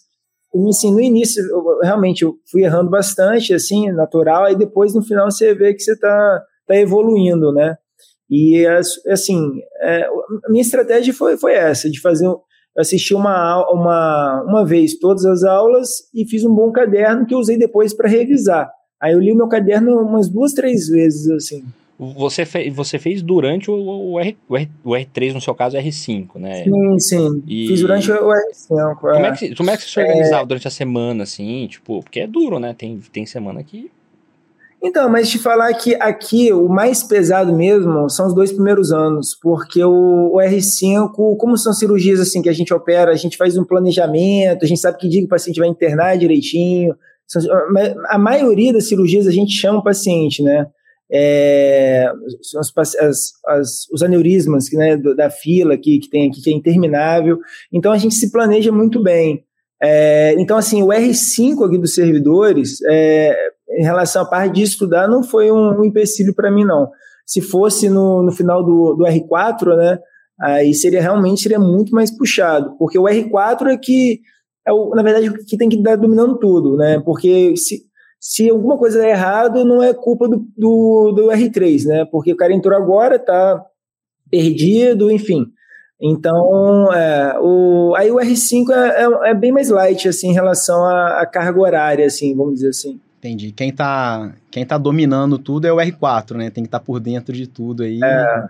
[0.55, 5.03] E, assim, no início, eu, realmente, eu fui errando bastante, assim, natural, aí depois, no
[5.03, 7.77] final, você vê que você está tá evoluindo, né?
[8.31, 8.65] E,
[9.09, 10.07] assim, é,
[10.45, 12.29] a minha estratégia foi, foi essa, de fazer...
[12.77, 17.35] Eu assisti uma, uma, uma vez todas as aulas e fiz um bom caderno que
[17.35, 18.71] eu usei depois para revisar.
[19.01, 21.65] Aí eu li o meu caderno umas duas, três vezes, assim.
[21.97, 25.77] Você, fe você fez durante o, o, R, o, R, o R3, no seu caso,
[25.77, 26.65] R5, né?
[26.65, 27.43] Sim, sim.
[27.47, 27.69] E...
[27.69, 28.97] Fiz durante o R5.
[28.99, 30.47] Como é, é que, como é que você se organizava é...
[30.47, 31.69] durante a semana, assim?
[31.69, 32.75] Tipo, porque é duro, né?
[32.77, 33.91] Tem, tem semana que.
[34.85, 39.35] Então, mas te falar que aqui o mais pesado mesmo são os dois primeiros anos,
[39.41, 43.57] porque o, o, R5, como são cirurgias assim que a gente opera, a gente faz
[43.57, 46.95] um planejamento, a gente sabe que dia que o paciente vai internar direitinho.
[48.09, 50.67] A maioria das cirurgias a gente chama o paciente, né?
[51.11, 52.11] é,
[52.59, 57.39] as, as, os aneurismas né, da fila que, que tem aqui, que é interminável.
[57.73, 59.45] Então a gente se planeja muito bem.
[59.83, 63.37] É, então, assim, o R5 aqui dos servidores, é,
[63.79, 66.91] em relação à parte de estudar, não foi um, empecilho para mim, não.
[67.27, 69.99] Se fosse no, no final do, do R4, né,
[70.41, 74.21] aí seria realmente seria muito mais puxado, porque o R4 é que,
[74.67, 77.83] é o, na verdade, que tem que estar dominando tudo, né, porque se,
[78.27, 82.05] se alguma coisa der errado, não é culpa do, do, do R3, né?
[82.11, 83.63] Porque o cara entrou agora, tá
[84.31, 85.45] perdido, enfim.
[86.01, 90.85] Então, é, o, aí o R5 é, é, é, bem mais light, assim, em relação
[90.87, 92.99] à, à, carga horária, assim, vamos dizer assim.
[93.25, 93.53] Entendi.
[93.53, 96.51] Quem tá, quem tá dominando tudo é o R4, né?
[96.51, 97.99] Tem que estar tá por dentro de tudo aí.
[98.05, 98.45] É.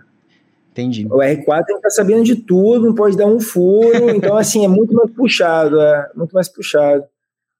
[0.69, 1.05] Entendi.
[1.05, 4.09] O R4 tem que estar tá sabendo de tudo, não pode dar um furo.
[4.11, 7.05] então, assim, é muito mais puxado, é muito mais puxado.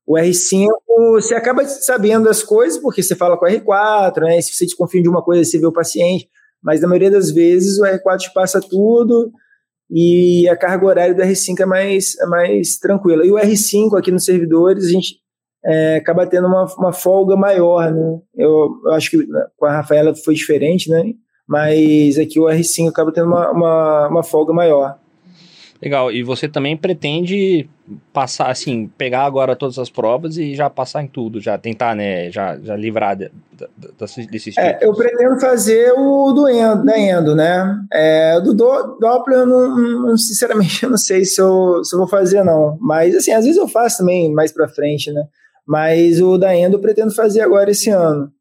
[0.06, 0.67] O R5,
[1.12, 4.41] você acaba sabendo as coisas porque você fala com o R4, né?
[4.41, 6.28] Se você desconfia de uma coisa, você vê o paciente.
[6.62, 9.32] Mas na maioria das vezes o R4 te passa tudo
[9.89, 13.25] e a carga horária do R5 é mais, é mais tranquila.
[13.25, 15.24] E o R5 aqui nos servidores, a gente
[15.65, 18.19] é, acaba tendo uma, uma folga maior, né?
[18.36, 21.13] Eu, eu, acho que com a Rafaela foi diferente, né?
[21.47, 24.97] Mas aqui o R5 acaba tendo uma, uma, uma folga maior.
[25.82, 26.12] Legal.
[26.12, 27.67] E você também pretende
[28.12, 32.32] passar, assim, pegar agora todas as provas e já passar em tudo, já tentar, né,
[32.32, 36.97] já, já livrar de, de, de, desses é, Eu pretendo fazer o do endo, da
[36.97, 37.78] endo, né?
[37.91, 41.99] É, do, do Doppler, eu não, não, sinceramente, eu não sei se eu, se eu
[41.99, 42.78] vou fazer, não.
[42.82, 45.23] Mas, assim, às vezes eu faço também mais pra frente, né?
[45.67, 48.32] Mas o da endo eu pretendo fazer agora esse ano.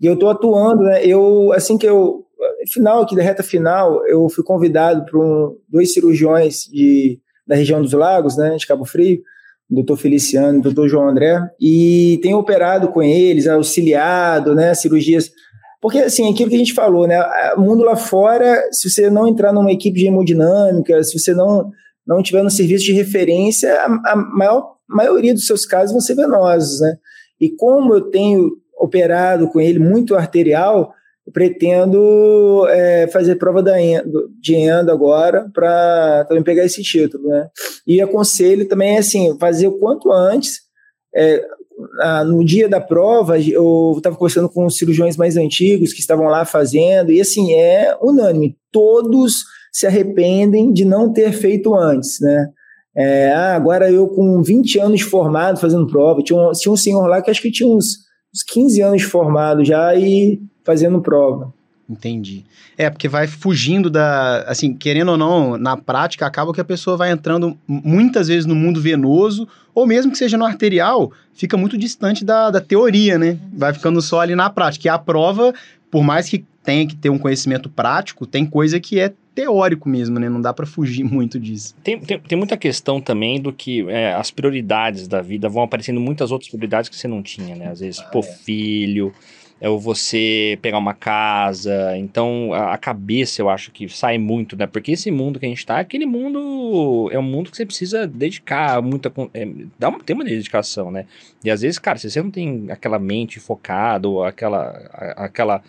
[0.00, 1.04] E eu tô atuando, né?
[1.04, 2.26] Eu, assim que eu
[2.72, 7.82] final aqui da reta final, eu fui convidado por um, dois cirurgiões de, da região
[7.82, 9.20] dos lagos, né, de Cabo Frio,
[9.70, 14.74] o doutor Feliciano e o doutor João André, e tenho operado com eles, auxiliado, né,
[14.74, 15.30] cirurgias.
[15.80, 17.20] Porque, assim, aquilo que a gente falou, né,
[17.56, 21.70] o mundo lá fora, se você não entrar numa equipe de hemodinâmica, se você não,
[22.06, 26.14] não tiver no serviço de referência, a, a maior maioria dos seus casos vão ser
[26.14, 26.96] venosos, né?
[27.40, 30.92] E como eu tenho operado com ele muito arterial,
[31.32, 37.48] pretendo é, fazer prova da endo, de endo agora para também pegar esse título, né?
[37.86, 40.60] E aconselho também assim fazer o quanto antes.
[41.14, 41.44] É,
[42.26, 46.44] no dia da prova, eu estava conversando com os cirurgiões mais antigos que estavam lá
[46.44, 52.48] fazendo e assim é unânime, todos se arrependem de não ter feito antes, né?
[53.00, 57.06] É, ah, agora eu com 20 anos formado fazendo prova, tinha um, tinha um senhor
[57.06, 57.98] lá que acho que tinha uns,
[58.34, 61.54] uns 15 anos formado já e fazendo prova.
[61.88, 62.44] Entendi.
[62.76, 64.42] É, porque vai fugindo da.
[64.48, 68.54] Assim, querendo ou não, na prática, acaba que a pessoa vai entrando muitas vezes no
[68.54, 73.38] mundo venoso, ou mesmo que seja no arterial, fica muito distante da, da teoria, né?
[73.52, 74.88] Vai ficando só ali na prática.
[74.88, 75.54] E a prova,
[75.88, 80.18] por mais que tenha que ter um conhecimento prático, tem coisa que é teórico mesmo,
[80.18, 80.28] né?
[80.28, 81.72] Não dá para fugir muito disso.
[81.84, 86.00] Tem, tem, tem, muita questão também do que é, as prioridades da vida vão aparecendo
[86.00, 87.68] muitas outras prioridades que você não tinha, né?
[87.68, 88.22] Às vezes, ah, pô, é.
[88.22, 89.12] filho
[89.60, 91.96] é o você pegar uma casa.
[91.96, 94.66] Então, a, a, cabeça eu acho que sai muito, né?
[94.66, 98.08] Porque esse mundo que a gente tá, aquele mundo é um mundo que você precisa
[98.08, 99.12] dedicar muita.
[99.32, 99.48] É,
[99.78, 101.06] dá uma, tem uma dedicação, né?
[101.44, 104.68] E às vezes, cara, se você não tem aquela mente focada, ou aquela.
[105.16, 105.62] aquela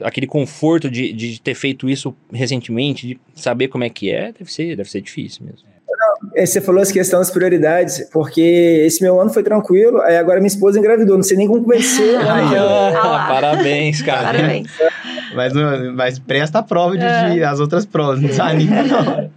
[0.00, 4.52] aquele conforto de, de ter feito isso recentemente, de saber como é que é, deve
[4.52, 5.74] ser, deve ser difícil mesmo.
[6.34, 8.40] É, você falou as questões das prioridades, porque
[8.86, 11.80] esse meu ano foi tranquilo, aí agora minha esposa engravidou, não sei nem como vai
[11.80, 12.16] ser.
[12.18, 14.32] ah, parabéns, cara.
[14.32, 14.68] Parabéns.
[15.34, 15.52] Mas,
[15.94, 17.30] mas presta a prova de, é.
[17.30, 19.30] de as outras provas, não desanima não.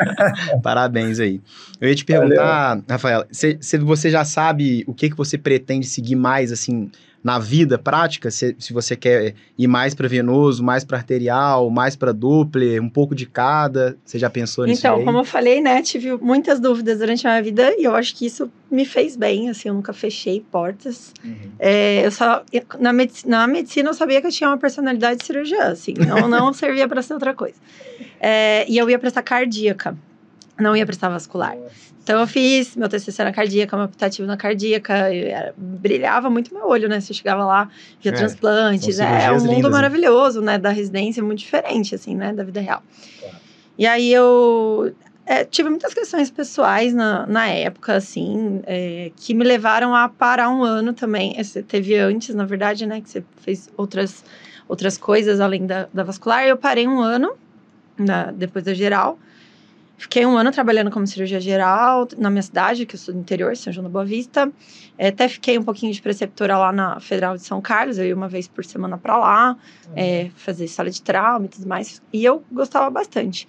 [0.62, 1.40] parabéns aí.
[1.80, 2.84] Eu ia te perguntar, Valeu.
[2.88, 6.90] Rafael, se, se, você já sabe o que, que você pretende seguir mais, assim,
[7.24, 11.96] na vida prática, se, se você quer ir mais para venoso, mais para arterial, mais
[11.96, 15.80] para Doppler, um pouco de cada, você já pensou nisso Então, como eu falei, né,
[15.80, 19.48] tive muitas dúvidas durante a minha vida e eu acho que isso me fez bem,
[19.48, 21.14] assim, eu nunca fechei portas.
[21.24, 21.52] Uhum.
[21.58, 22.44] É, eu só,
[22.78, 26.28] na, medicina, na medicina eu sabia que eu tinha uma personalidade de cirurgiã, assim, não,
[26.28, 27.56] não servia para ser outra coisa.
[28.20, 29.96] É, e eu ia prestar cardíaca,
[30.58, 31.56] não ia prestar vascular.
[32.02, 36.68] Então eu fiz meu TCC na cardíaca, meu optativo na cardíaca, era, brilhava muito meu
[36.68, 37.00] olho, né?
[37.00, 37.68] Você chegava lá,
[38.00, 39.76] via é, transplantes, é, um mundo lindas, né?
[39.76, 40.58] maravilhoso, né?
[40.58, 42.32] Da residência, muito diferente, assim, né?
[42.32, 42.82] Da vida real.
[43.78, 44.94] E aí eu
[45.26, 50.50] é, tive muitas questões pessoais na, na época, assim, é, que me levaram a parar
[50.50, 51.42] um ano também.
[51.42, 53.00] Você teve antes, na verdade, né?
[53.00, 54.22] Que você fez outras,
[54.68, 56.46] outras coisas além da, da vascular.
[56.46, 57.32] Eu parei um ano,
[57.96, 59.18] na, depois da geral.
[59.96, 63.56] Fiquei um ano trabalhando como cirurgia geral na minha cidade, que eu sou do interior,
[63.56, 64.52] São João da Boa Vista.
[64.98, 68.14] É, até fiquei um pouquinho de preceptora lá na Federal de São Carlos, eu ia
[68.14, 69.92] uma vez por semana para lá, uhum.
[69.96, 72.02] é, fazer sala de trauma e tudo mais.
[72.12, 73.46] E eu gostava bastante.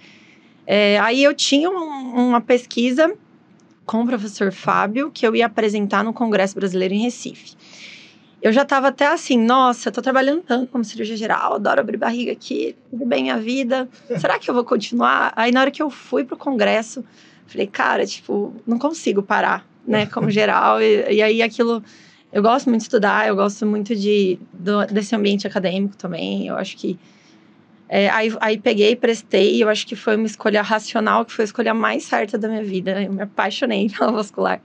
[0.67, 3.13] É, aí eu tinha um, uma pesquisa
[3.85, 7.55] com o professor Fábio, que eu ia apresentar no Congresso Brasileiro em Recife
[8.45, 12.31] eu já estava até assim, nossa, tô trabalhando tanto como cirurgia geral, adoro abrir barriga
[12.31, 13.89] aqui, tudo bem minha vida.
[14.19, 15.33] Será que eu vou continuar?
[15.35, 17.03] Aí na hora que eu fui pro congresso,
[17.47, 20.79] falei, cara, tipo, não consigo parar, né, como geral.
[20.79, 21.83] E, e aí aquilo,
[22.31, 26.45] eu gosto muito de estudar, eu gosto muito de, do, desse ambiente acadêmico também.
[26.45, 26.99] Eu acho que
[27.89, 31.47] é, aí, aí peguei, prestei, eu acho que foi uma escolha racional, que foi a
[31.47, 33.01] escolha mais certa da minha vida.
[33.01, 34.61] Eu me apaixonei pela vascular.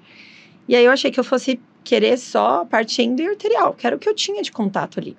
[0.69, 3.97] E aí eu achei que eu fosse querer só parte endo e arterial, que era
[3.97, 5.16] o que eu tinha de contato ali.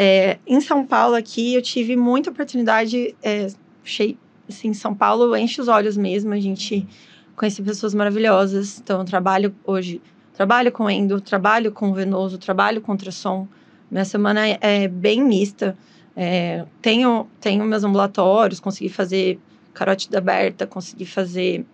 [0.00, 3.48] É, em São Paulo aqui eu tive muita oportunidade, é,
[3.84, 4.16] achei,
[4.48, 6.86] assim, São Paulo enche os olhos mesmo, a gente
[7.34, 10.00] conhece pessoas maravilhosas, então eu trabalho hoje,
[10.34, 13.48] trabalho com endo, trabalho com venoso, trabalho com ultrassom,
[13.90, 15.76] minha semana é, bem mista,
[16.14, 19.38] é, tenho, tenho meus ambulatórios, consegui fazer
[19.74, 21.64] carótida aberta, consegui fazer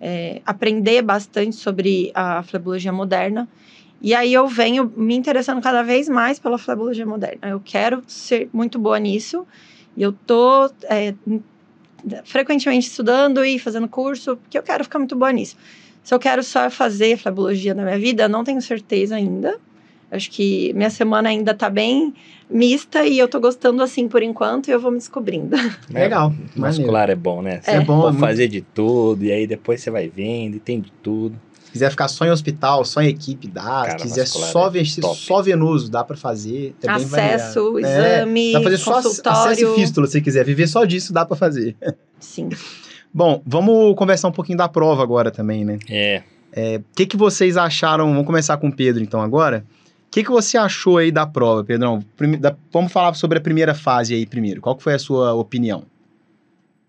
[0.00, 3.48] é, aprender bastante sobre a flebologia moderna.
[4.00, 7.48] E aí eu venho me interessando cada vez mais pela flebologia moderna.
[7.48, 9.46] Eu quero ser muito boa nisso.
[9.96, 11.14] E eu tô é,
[12.24, 15.56] frequentemente estudando e fazendo curso, porque eu quero ficar muito boa nisso.
[16.02, 19.60] Se eu quero só fazer flebologia na minha vida, não tenho certeza ainda.
[20.10, 22.12] Acho que minha semana ainda tá bem
[22.48, 25.56] mista e eu tô gostando assim por enquanto e eu vou me descobrindo.
[25.88, 26.34] Legal.
[26.56, 27.60] Muscular é bom, né?
[27.66, 28.10] É, é bom.
[28.10, 31.38] É fazer de tudo e aí depois você vai vendo e tem de tudo.
[31.64, 33.90] Se quiser ficar só em hospital, só em equipe, dá.
[33.90, 34.82] Se quiser só, é
[35.14, 36.74] só venoso, dá para fazer.
[36.80, 39.38] Também acesso, exame, é, dá pra fazer consultório.
[39.38, 40.44] só acesso e fístula, se quiser.
[40.44, 41.76] Viver só disso, dá para fazer.
[42.18, 42.48] Sim.
[43.14, 45.78] Bom, vamos conversar um pouquinho da prova agora também, né?
[45.88, 46.22] É.
[46.26, 48.08] O é, que, que vocês acharam?
[48.08, 49.64] Vamos começar com o Pedro, então, agora.
[50.10, 52.00] O que, que você achou aí da prova, Pedrão?
[52.16, 52.36] Prime...
[52.36, 52.56] Da...
[52.72, 54.60] Vamos falar sobre a primeira fase aí primeiro.
[54.60, 55.84] Qual que foi a sua opinião?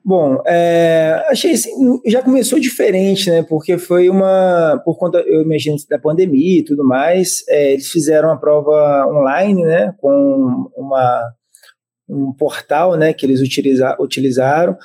[0.04, 1.70] Bom, é, achei assim,
[2.08, 3.44] já começou diferente, né?
[3.44, 8.32] Porque foi uma, por conta, eu imagino, da pandemia e tudo mais, é, eles fizeram
[8.32, 9.94] a prova online, né?
[10.02, 11.32] Com uma,
[12.10, 13.14] um portal, né?
[13.14, 14.76] Que eles utiliza, utilizaram.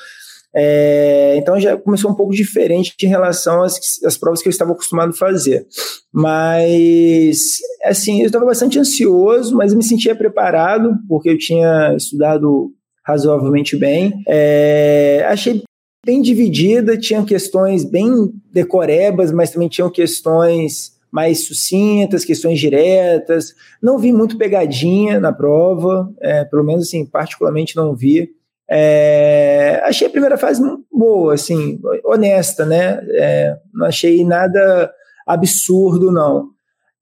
[0.59, 4.73] É, então já começou um pouco diferente em relação às, às provas que eu estava
[4.73, 5.67] acostumado a fazer.
[6.11, 12.73] Mas, assim, eu estava bastante ansioso, mas me sentia preparado, porque eu tinha estudado
[13.05, 14.15] razoavelmente bem.
[14.27, 15.63] É, achei
[16.07, 23.55] bem dividida, tinha questões bem decorebas, mas também tinham questões mais sucintas, questões diretas.
[23.83, 28.36] Não vi muito pegadinha na prova, é, pelo menos assim, particularmente não vi.
[28.69, 30.61] É, achei a primeira fase
[30.93, 33.01] boa, assim, honesta, né?
[33.13, 34.93] É, não achei nada
[35.27, 36.49] absurdo, não.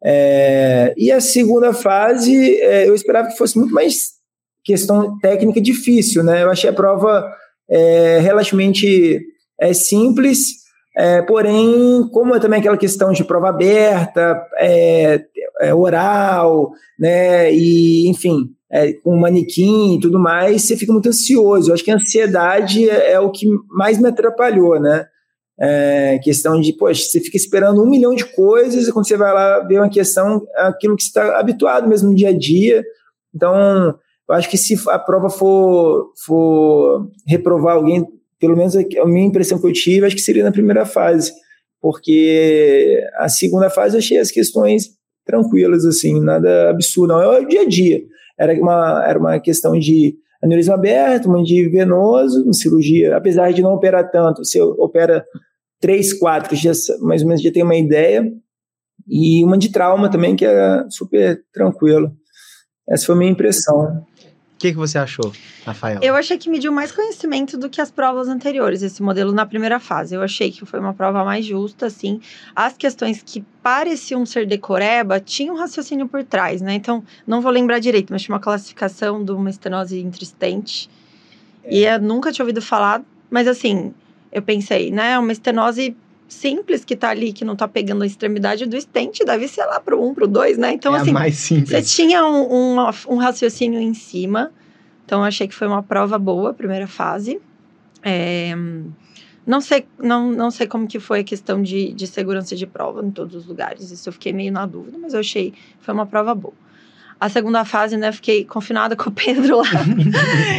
[0.04, 4.12] É, e a segunda fase, é, eu esperava que fosse muito mais
[4.62, 6.42] questão técnica difícil, né?
[6.42, 7.26] Eu achei a prova
[7.70, 9.22] é, relativamente
[9.58, 10.64] é, simples,
[11.26, 14.40] porém, como é também aquela questão de prova aberta,
[15.74, 17.52] oral, né?
[17.52, 21.70] E, enfim, é, com manequim e tudo mais, você fica muito ansioso.
[21.70, 25.06] Eu acho que a ansiedade é, é o que mais me atrapalhou, né?
[25.56, 29.32] É, questão de, poxa, você fica esperando um milhão de coisas e quando você vai
[29.32, 32.84] lá ver uma questão, é aquilo que você está habituado mesmo no dia a dia.
[33.32, 33.94] Então,
[34.28, 38.04] eu acho que se a prova for, for reprovar alguém,
[38.40, 41.32] pelo menos a minha impressão que eu tive, acho que seria na primeira fase,
[41.80, 44.88] porque a segunda fase eu achei as questões
[45.24, 48.02] tranquilas, assim, nada absurdo, não, é o dia a dia
[48.38, 53.72] era uma, era uma questão de aneurisma aberto, uma de venoso, cirurgia, apesar de não
[53.72, 55.24] operar tanto, você opera
[55.80, 58.30] três, quatro, já, mais ou menos já tem uma ideia,
[59.06, 62.10] e uma de trauma também, que é super tranquilo.
[62.88, 64.04] Essa foi a minha impressão.
[64.64, 65.30] O que, que você achou,
[65.66, 66.00] Rafael?
[66.00, 69.78] Eu achei que mediu mais conhecimento do que as provas anteriores, esse modelo na primeira
[69.78, 70.14] fase.
[70.14, 72.18] Eu achei que foi uma prova mais justa, assim.
[72.56, 76.72] As questões que pareciam ser decoreba tinham um raciocínio por trás, né?
[76.72, 80.88] Então, não vou lembrar direito, mas tinha uma classificação de uma estenose intristente.
[81.62, 81.74] É.
[81.74, 83.92] E eu nunca tinha ouvido falar, mas assim,
[84.32, 85.18] eu pensei, né?
[85.18, 85.94] Uma estenose
[86.34, 89.80] simples que tá ali, que não tá pegando a extremidade do estente, deve ser lá
[89.80, 90.72] pro 1, um, pro 2, né?
[90.72, 91.70] Então, é assim, mais simples.
[91.70, 94.52] você tinha um, um, um, raciocínio em cima.
[95.04, 97.40] Então, achei que foi uma prova boa, a primeira fase.
[98.02, 98.54] É,
[99.46, 103.04] não sei, não, não sei como que foi a questão de, de segurança de prova
[103.04, 103.90] em todos os lugares.
[103.90, 106.54] Isso eu fiquei meio na dúvida, mas eu achei que foi uma prova boa.
[107.18, 109.64] A segunda fase, né, fiquei confinada com o Pedro lá.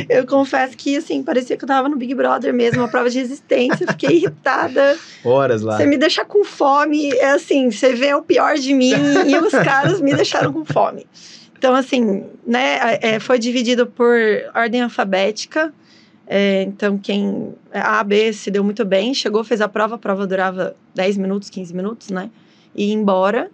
[0.10, 3.20] eu confesso que, assim, parecia que eu tava no Big Brother mesmo, uma prova de
[3.20, 3.86] resistência.
[3.88, 4.98] Fiquei irritada.
[5.24, 5.78] Horas lá.
[5.78, 8.94] Você me deixa com fome, é assim, você vê o pior de mim
[9.28, 11.06] e os caras me deixaram com fome.
[11.58, 14.16] Então, assim, né, é, foi dividido por
[14.54, 15.74] ordem alfabética.
[16.28, 17.54] É, então, quem.
[17.72, 21.50] A, B se deu muito bem, chegou, fez a prova, a prova durava 10 minutos,
[21.50, 22.30] 15 minutos, né?
[22.76, 23.50] E ia embora.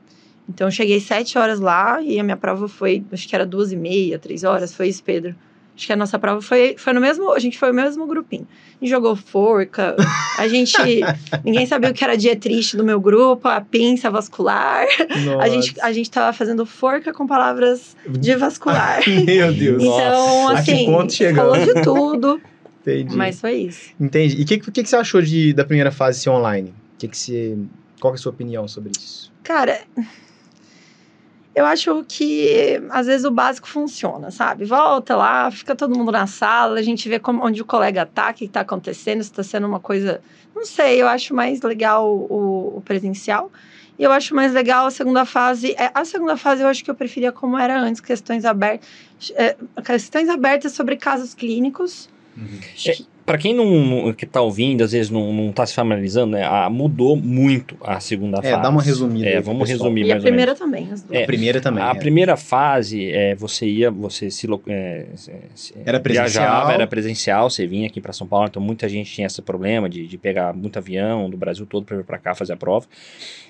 [0.54, 3.72] Então, eu cheguei sete horas lá e a minha prova foi, acho que era duas
[3.72, 4.74] e meia, três horas.
[4.74, 5.34] Foi isso, Pedro.
[5.74, 7.32] Acho que a nossa prova foi, foi no mesmo.
[7.32, 8.46] A gente foi o mesmo grupinho.
[8.80, 9.96] A gente jogou forca,
[10.38, 10.76] a gente.
[11.46, 14.86] ninguém sabia o que era dia triste do meu grupo, a pinça vascular.
[15.40, 19.00] A gente, a gente tava fazendo forca com palavras de vascular.
[19.26, 19.82] meu Deus.
[19.82, 20.60] Então, Nossa.
[20.60, 20.86] assim,
[21.34, 22.42] falou de tudo.
[22.82, 23.16] Entendi.
[23.16, 23.92] Mas foi isso.
[24.00, 24.40] Entendi.
[24.40, 26.74] E o que, que, que você achou de, da primeira fase ser online?
[26.98, 27.58] Que que você,
[28.00, 29.32] qual é a sua opinião sobre isso?
[29.44, 29.80] Cara,
[31.54, 34.64] eu acho que às vezes o básico funciona, sabe?
[34.64, 38.32] Volta lá, fica todo mundo na sala, a gente vê como, onde o colega tá,
[38.32, 40.22] o que está acontecendo, se está sendo uma coisa.
[40.56, 43.52] Não sei, eu acho mais legal o, o, presencial.
[44.00, 45.74] E eu acho mais legal a segunda fase.
[45.78, 48.88] É, a segunda fase eu acho que eu preferia como era antes, questões abertas.
[49.36, 52.10] É, questões abertas sobre casos clínicos.
[52.38, 52.60] Uhum.
[53.26, 56.44] Para quem não que tá ouvindo, às vezes não, não tá se familiarizando, né?
[56.44, 58.54] A, mudou muito a segunda é, fase.
[58.54, 59.28] É, dá uma resumida.
[59.28, 60.90] É, vamos resumir e mais a primeira também.
[61.12, 61.84] É, a primeira também.
[61.84, 61.96] A é.
[61.96, 65.06] primeira fase, é, você ia, você se, é,
[65.86, 66.46] era presencial.
[66.46, 69.88] viajava, era presencial, você vinha aqui para São Paulo, então muita gente tinha esse problema
[69.88, 72.88] de, de pegar muito avião do Brasil todo para vir para cá fazer a prova.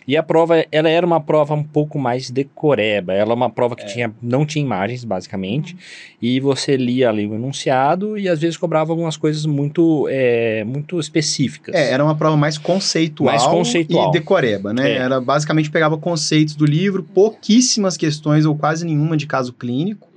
[0.07, 3.75] E a prova, ela era uma prova um pouco mais decoreba, ela é uma prova
[3.75, 3.85] que é.
[3.85, 5.75] tinha, não tinha imagens, basicamente,
[6.21, 10.07] e você lia ali o enunciado e às vezes cobrava algumas coisas muito...
[10.09, 11.75] É, muito específicas.
[11.75, 14.09] É, era uma prova mais conceitual, mais conceitual.
[14.09, 14.91] e decoreba, né?
[14.91, 14.95] É.
[14.97, 20.10] Era basicamente pegava conceitos do livro, pouquíssimas questões ou quase nenhuma de caso clínico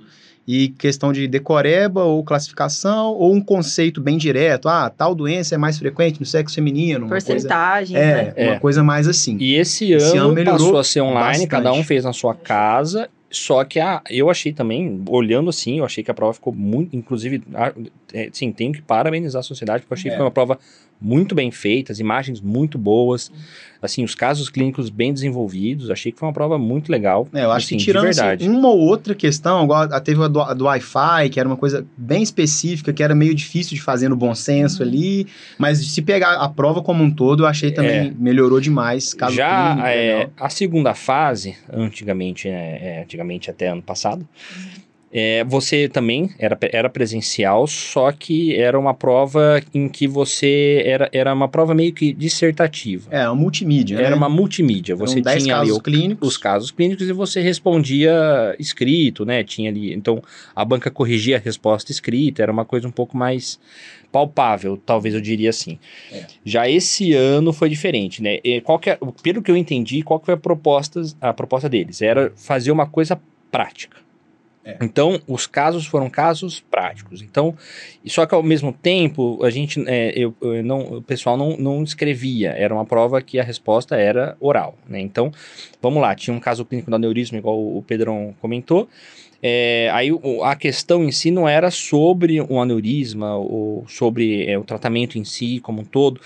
[0.47, 4.67] e questão de decoreba ou classificação ou um conceito bem direto.
[4.67, 7.07] Ah, tal doença é mais frequente no sexo feminino.
[7.07, 7.95] Porcentagem.
[7.95, 8.33] Coisa, né?
[8.35, 9.37] É, uma coisa mais assim.
[9.39, 11.47] E esse, esse ano, ano passou a ser online, bastante.
[11.47, 15.85] cada um fez na sua casa só que a, eu achei também, olhando assim, eu
[15.85, 16.95] achei que a prova ficou muito.
[16.95, 17.73] Inclusive, a,
[18.13, 20.11] é, sim, tenho que parabenizar a sociedade, porque eu achei é.
[20.13, 20.57] que foi uma prova
[20.99, 23.31] muito bem feita, as imagens muito boas,
[23.81, 27.27] assim, os casos clínicos bem desenvolvidos, achei que foi uma prova muito legal.
[27.33, 30.41] É, eu acho assim, que tirando assim, uma ou outra questão, igual teve a do,
[30.41, 34.09] a do Wi-Fi, que era uma coisa bem específica, que era meio difícil de fazer
[34.09, 34.89] no bom senso uhum.
[34.89, 35.27] ali,
[35.57, 39.13] mas se pegar a prova como um todo, eu achei também é, melhorou demais.
[39.13, 44.84] Caso já clínico, é, a segunda fase, antigamente, né, antigamente até ano passado, uhum
[45.17, 50.83] é, você também era, era presencial, só que era uma prova em que você.
[50.85, 53.07] Era, era uma prova meio que dissertativa.
[53.09, 53.95] É, uma multimídia.
[53.97, 54.15] Era né?
[54.17, 54.93] uma multimídia.
[54.93, 56.27] Você Eram tinha ali o, clínicos.
[56.27, 58.11] os casos clínicos e você respondia
[58.59, 59.41] escrito, né?
[59.41, 59.93] Tinha ali.
[59.93, 60.21] Então
[60.53, 63.57] a banca corrigia a resposta escrita, era uma coisa um pouco mais
[64.11, 65.79] palpável, talvez eu diria assim.
[66.11, 66.25] É.
[66.43, 68.39] Já esse ano foi diferente, né?
[68.43, 72.01] E qual é, pelo que eu entendi, qual que foi a proposta, a proposta deles?
[72.01, 73.17] Era fazer uma coisa
[73.49, 74.03] prática.
[74.65, 74.77] É.
[74.81, 77.21] Então, os casos foram casos práticos.
[77.21, 77.55] Então,
[78.07, 81.83] só que ao mesmo tempo, a gente, é, eu, eu, não, o pessoal não, não
[81.83, 82.49] escrevia.
[82.49, 84.75] Era uma prova que a resposta era oral.
[84.89, 84.99] Né?
[84.99, 85.31] Então,
[85.79, 88.89] vamos lá, tinha um caso clínico da aneurisma, igual o Pedrão comentou.
[89.47, 90.09] É, aí
[90.41, 95.23] a questão em si não era sobre o aneurisma ou sobre é, o tratamento em
[95.23, 96.19] si como um todo,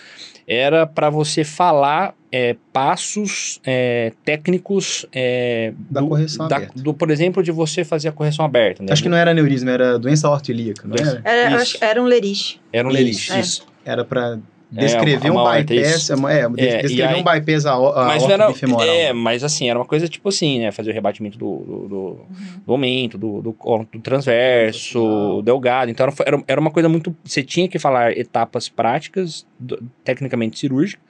[0.48, 6.82] era para você falar é, passos é, técnicos é, da do, correção da, aberta.
[6.82, 8.84] Do, por exemplo, de você fazer a correção aberta.
[8.84, 8.94] Né?
[8.94, 11.22] Acho que não era aneurisma, era doença aortoilíaca, não era?
[11.26, 12.58] Era, era um lerich.
[12.72, 13.38] Era um lerich, isso.
[13.38, 13.68] isso.
[13.84, 14.40] Era para
[14.72, 16.14] descrever é, um bypass, é,
[16.58, 18.54] é, descrever aí, um bypass a, a mas era,
[18.84, 21.96] É, mas assim, era uma coisa tipo assim, né, fazer o rebatimento do, do, do,
[21.96, 22.18] uhum.
[22.66, 23.56] do aumento, do, do,
[23.92, 29.46] do transverso, delgado, então era, era uma coisa muito, você tinha que falar etapas práticas,
[29.60, 31.04] do, tecnicamente cirúrgicas,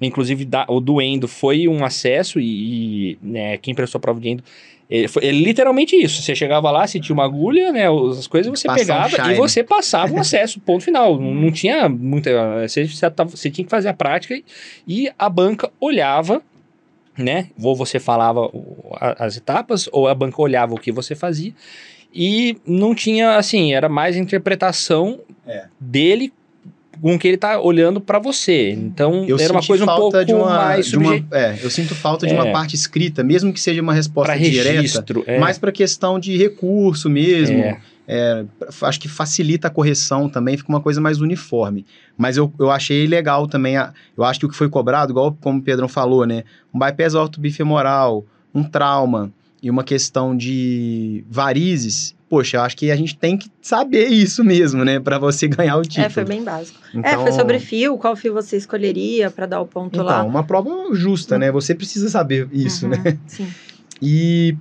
[0.00, 4.20] inclusive da, o do Endo foi um acesso e, e né, quem prestou a prova
[4.20, 4.44] de Endo
[4.88, 6.22] ele, foi, ele, literalmente isso.
[6.22, 7.86] Você chegava lá, se tinha uma agulha, né?
[7.88, 11.18] As coisas você Passa pegava um e você passava o acesso, ponto final.
[11.18, 12.30] Não, não tinha muita.
[12.68, 14.44] Você, você, você, tinha que fazer a prática e,
[14.86, 16.42] e a banca olhava,
[17.16, 17.48] né?
[17.60, 18.50] Ou você falava
[19.18, 21.54] as etapas, ou a banca olhava o que você fazia.
[22.12, 25.66] E não tinha, assim, era mais interpretação é.
[25.80, 26.32] dele
[27.00, 28.70] com que ele tá olhando para você.
[28.70, 31.26] Então, eu era uma coisa um pouco uma, mais subjet...
[31.28, 32.36] uma, é, eu sinto falta de é.
[32.36, 35.38] uma parte escrita, mesmo que seja uma resposta pra registro, direta, é.
[35.38, 37.58] mais para questão de recurso mesmo.
[37.58, 37.78] É.
[38.06, 38.44] É,
[38.82, 41.86] acho que facilita a correção também, fica uma coisa mais uniforme.
[42.18, 45.36] Mas eu, eu achei legal também, a, eu acho que o que foi cobrado, igual
[45.40, 46.44] como o Pedrão falou, né?
[46.72, 49.32] Um bypass ortobifemoral, um trauma
[49.64, 54.44] e uma questão de varizes, poxa, eu acho que a gente tem que saber isso
[54.44, 56.04] mesmo, né, para você ganhar o título.
[56.04, 56.78] É, foi bem básico.
[56.90, 60.04] Então, é, foi então sobre fio, qual fio você escolheria para dar o ponto então,
[60.04, 60.22] lá.
[60.22, 61.50] uma prova justa, né?
[61.50, 62.98] Você precisa saber isso, né?
[62.98, 63.18] uhum, né?
[63.26, 63.48] Sim.
[64.02, 64.54] E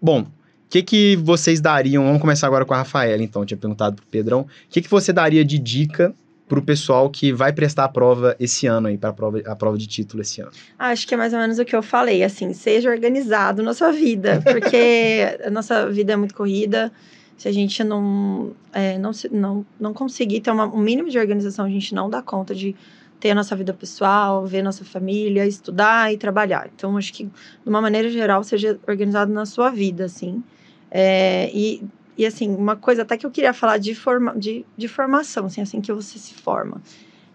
[0.00, 0.26] bom, o
[0.70, 2.04] que, que vocês dariam?
[2.04, 3.42] Vamos começar agora com a Rafaela, então.
[3.42, 4.42] Eu tinha perguntado pro Pedrão.
[4.42, 6.14] O que, que você daria de dica
[6.50, 9.54] para o pessoal que vai prestar a prova esse ano aí, para a prova, a
[9.54, 10.50] prova de título esse ano?
[10.76, 13.92] Acho que é mais ou menos o que eu falei, assim, seja organizado na sua
[13.92, 16.90] vida, porque a nossa vida é muito corrida.
[17.38, 21.64] Se a gente não, é, não, não, não conseguir ter uma, um mínimo de organização,
[21.64, 22.74] a gente não dá conta de
[23.20, 26.68] ter a nossa vida pessoal, ver nossa família, estudar e trabalhar.
[26.74, 27.30] Então, acho que, de
[27.68, 30.42] uma maneira geral, seja organizado na sua vida, assim.
[30.90, 31.84] É, e
[32.20, 35.62] e assim, uma coisa até que eu queria falar de, forma, de, de formação, assim,
[35.62, 36.82] assim que você se forma.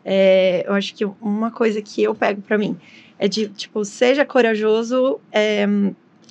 [0.06, 2.78] É, eu acho que uma coisa que eu pego para mim
[3.18, 5.66] é de, tipo, seja corajoso, é,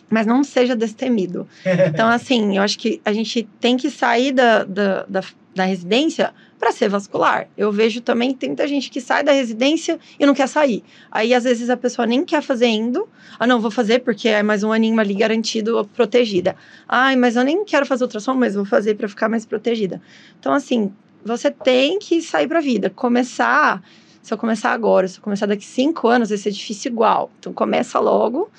[0.09, 1.49] mas não seja destemido.
[1.89, 5.21] Então, assim, eu acho que a gente tem que sair da, da, da,
[5.55, 7.49] da residência para ser vascular.
[7.57, 10.83] Eu vejo também tem muita gente que sai da residência e não quer sair.
[11.11, 13.09] Aí às vezes a pessoa nem quer fazer indo.
[13.39, 16.57] Ah, não, vou fazer porque é mais um aninho ali garantido, protegida.
[16.89, 20.01] Ai, mas eu nem quero fazer ultrassom, mas vou fazer para ficar mais protegida.
[20.41, 20.93] Então assim,
[21.25, 23.83] você tem que sair para a vida, começar
[24.25, 27.31] se eu começar agora, se eu começar daqui cinco anos, vai ser difícil igual.
[27.39, 28.51] Então começa logo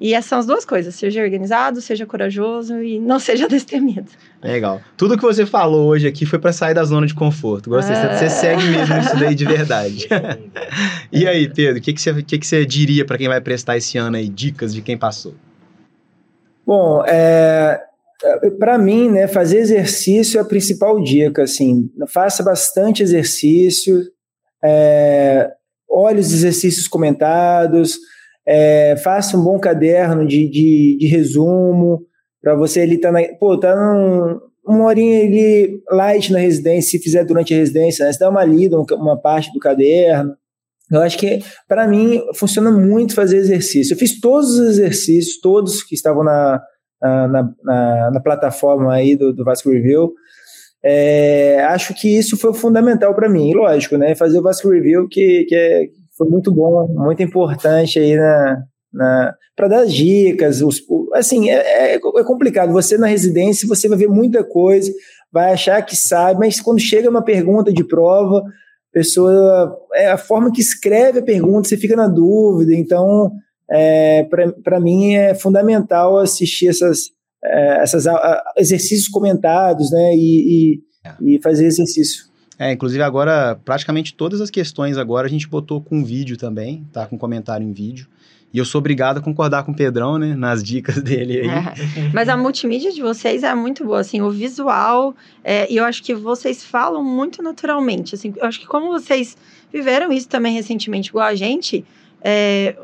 [0.00, 4.10] e essas são as duas coisas: seja organizado, seja corajoso e não seja destemido.
[4.42, 4.80] Legal.
[4.96, 7.70] Tudo que você falou hoje aqui foi para sair da zona de conforto.
[7.70, 7.96] Gostei.
[7.96, 8.16] É...
[8.16, 10.08] Você segue mesmo isso daí de verdade.
[11.10, 13.76] e aí, Pedro, o que, que, você, que, que você diria para quem vai prestar
[13.76, 14.28] esse ano aí?
[14.28, 15.34] Dicas de quem passou?
[16.64, 17.80] Bom, é,
[18.58, 21.42] para mim, né, fazer exercício é a principal dica.
[21.42, 24.04] Assim, faça bastante exercício,
[24.62, 25.50] é,
[25.90, 27.98] olhe os exercícios comentados
[28.50, 32.06] é, faça um bom caderno de, de, de resumo,
[32.40, 37.04] para você ele tá na, pô, tá num, uma horinha ali light na residência, se
[37.04, 38.12] fizer durante a residência, né?
[38.12, 40.34] Você dá uma lida, uma parte do caderno.
[40.90, 43.92] Eu acho que, para mim, funciona muito fazer exercício.
[43.92, 46.62] Eu fiz todos os exercícios, todos que estavam na,
[47.02, 50.14] na, na, na plataforma aí do, do Vasco Review.
[50.82, 53.52] É, acho que isso foi fundamental para mim.
[53.52, 54.14] lógico, né?
[54.14, 55.86] Fazer o Vasco Review, que, que, é,
[56.18, 58.62] foi muito bom, muito importante aí na,
[58.92, 60.60] na para dar dicas.
[60.60, 60.82] Os,
[61.14, 62.72] assim, é, é, é, complicado.
[62.72, 64.92] Você na residência, você vai ver muita coisa,
[65.32, 69.78] vai achar que sabe, mas quando chega uma pergunta de prova, a pessoa.
[69.94, 72.74] É a forma que escreve a pergunta, você fica na dúvida.
[72.74, 73.32] Então,
[73.70, 74.26] é,
[74.64, 77.10] para mim, é fundamental assistir essas,
[77.44, 78.06] é, essas
[78.56, 81.34] exercícios comentados né, e, e, é.
[81.34, 82.27] e fazer exercício.
[82.58, 87.06] É, inclusive agora, praticamente todas as questões agora a gente botou com vídeo também, tá?
[87.06, 88.08] Com comentário em vídeo.
[88.52, 90.34] E eu sou obrigado a concordar com o Pedrão, né?
[90.34, 91.48] Nas dicas dele aí.
[91.48, 95.84] É, mas a multimídia de vocês é muito boa, assim, o visual, é, e eu
[95.84, 99.36] acho que vocês falam muito naturalmente, assim, eu acho que como vocês
[99.72, 101.84] viveram isso também recentemente, igual a gente,
[102.22, 102.74] é,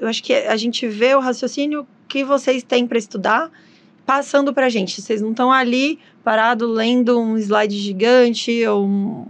[0.00, 3.50] eu acho que a gente vê o raciocínio que vocês têm para estudar
[4.04, 5.00] passando para gente.
[5.00, 9.26] Vocês não estão ali parado lendo um slide gigante ou um,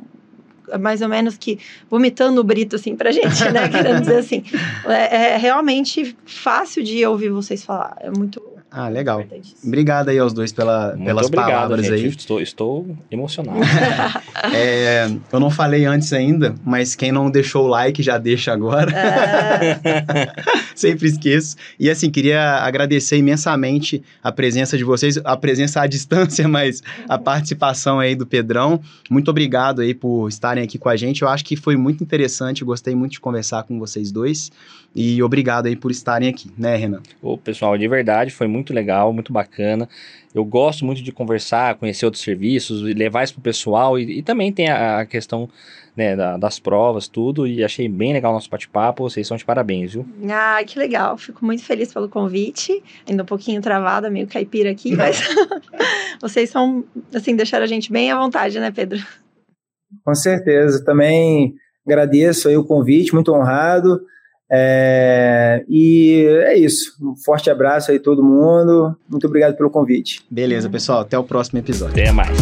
[0.81, 1.59] mais ou menos que
[1.91, 3.69] vomitando o brito assim para a gente, né?
[3.71, 4.45] Querendo dizer assim,
[4.87, 7.97] é, é realmente fácil de ouvir vocês falar.
[8.01, 8.41] É muito
[8.75, 9.23] ah, legal.
[9.63, 11.95] Obrigado aí aos dois pela, pelas obrigado, palavras gente.
[11.95, 12.07] aí.
[12.07, 13.61] Estou, estou emocionado.
[14.55, 18.91] é, eu não falei antes ainda, mas quem não deixou o like já deixa agora.
[18.91, 20.33] É.
[20.77, 21.57] Sempre esqueço.
[21.79, 27.19] E assim, queria agradecer imensamente a presença de vocês, a presença à distância, mas a
[27.19, 28.81] participação aí do Pedrão.
[29.11, 31.23] Muito obrigado aí por estarem aqui com a gente.
[31.23, 34.51] Eu acho que foi muito interessante, gostei muito de conversar com vocês dois.
[34.95, 37.01] E obrigado aí por estarem aqui, né, Renan?
[37.23, 39.89] Ô, pessoal, de verdade, foi muito legal, muito bacana.
[40.35, 44.53] eu gosto muito de conversar, conhecer outros serviços, levar isso pro pessoal e, e também
[44.53, 45.49] tem a, a questão
[45.97, 49.45] né, da, das provas, tudo, e achei bem legal o nosso bate-papo, vocês são de
[49.45, 50.07] parabéns, viu?
[50.31, 54.95] Ah, que legal, fico muito feliz pelo convite, ainda um pouquinho travada, meio caipira aqui,
[54.97, 55.21] mas
[56.21, 56.85] vocês são,
[57.15, 59.01] assim, deixaram a gente bem à vontade, né, Pedro?
[60.05, 61.55] Com certeza, também
[61.87, 64.01] agradeço aí o convite, muito honrado,
[64.55, 66.93] é, e é isso.
[67.01, 68.95] Um forte abraço aí todo mundo.
[69.09, 70.23] Muito obrigado pelo convite.
[70.31, 71.01] Beleza, pessoal.
[71.01, 72.03] Até o próximo episódio.
[72.03, 72.37] Até mais.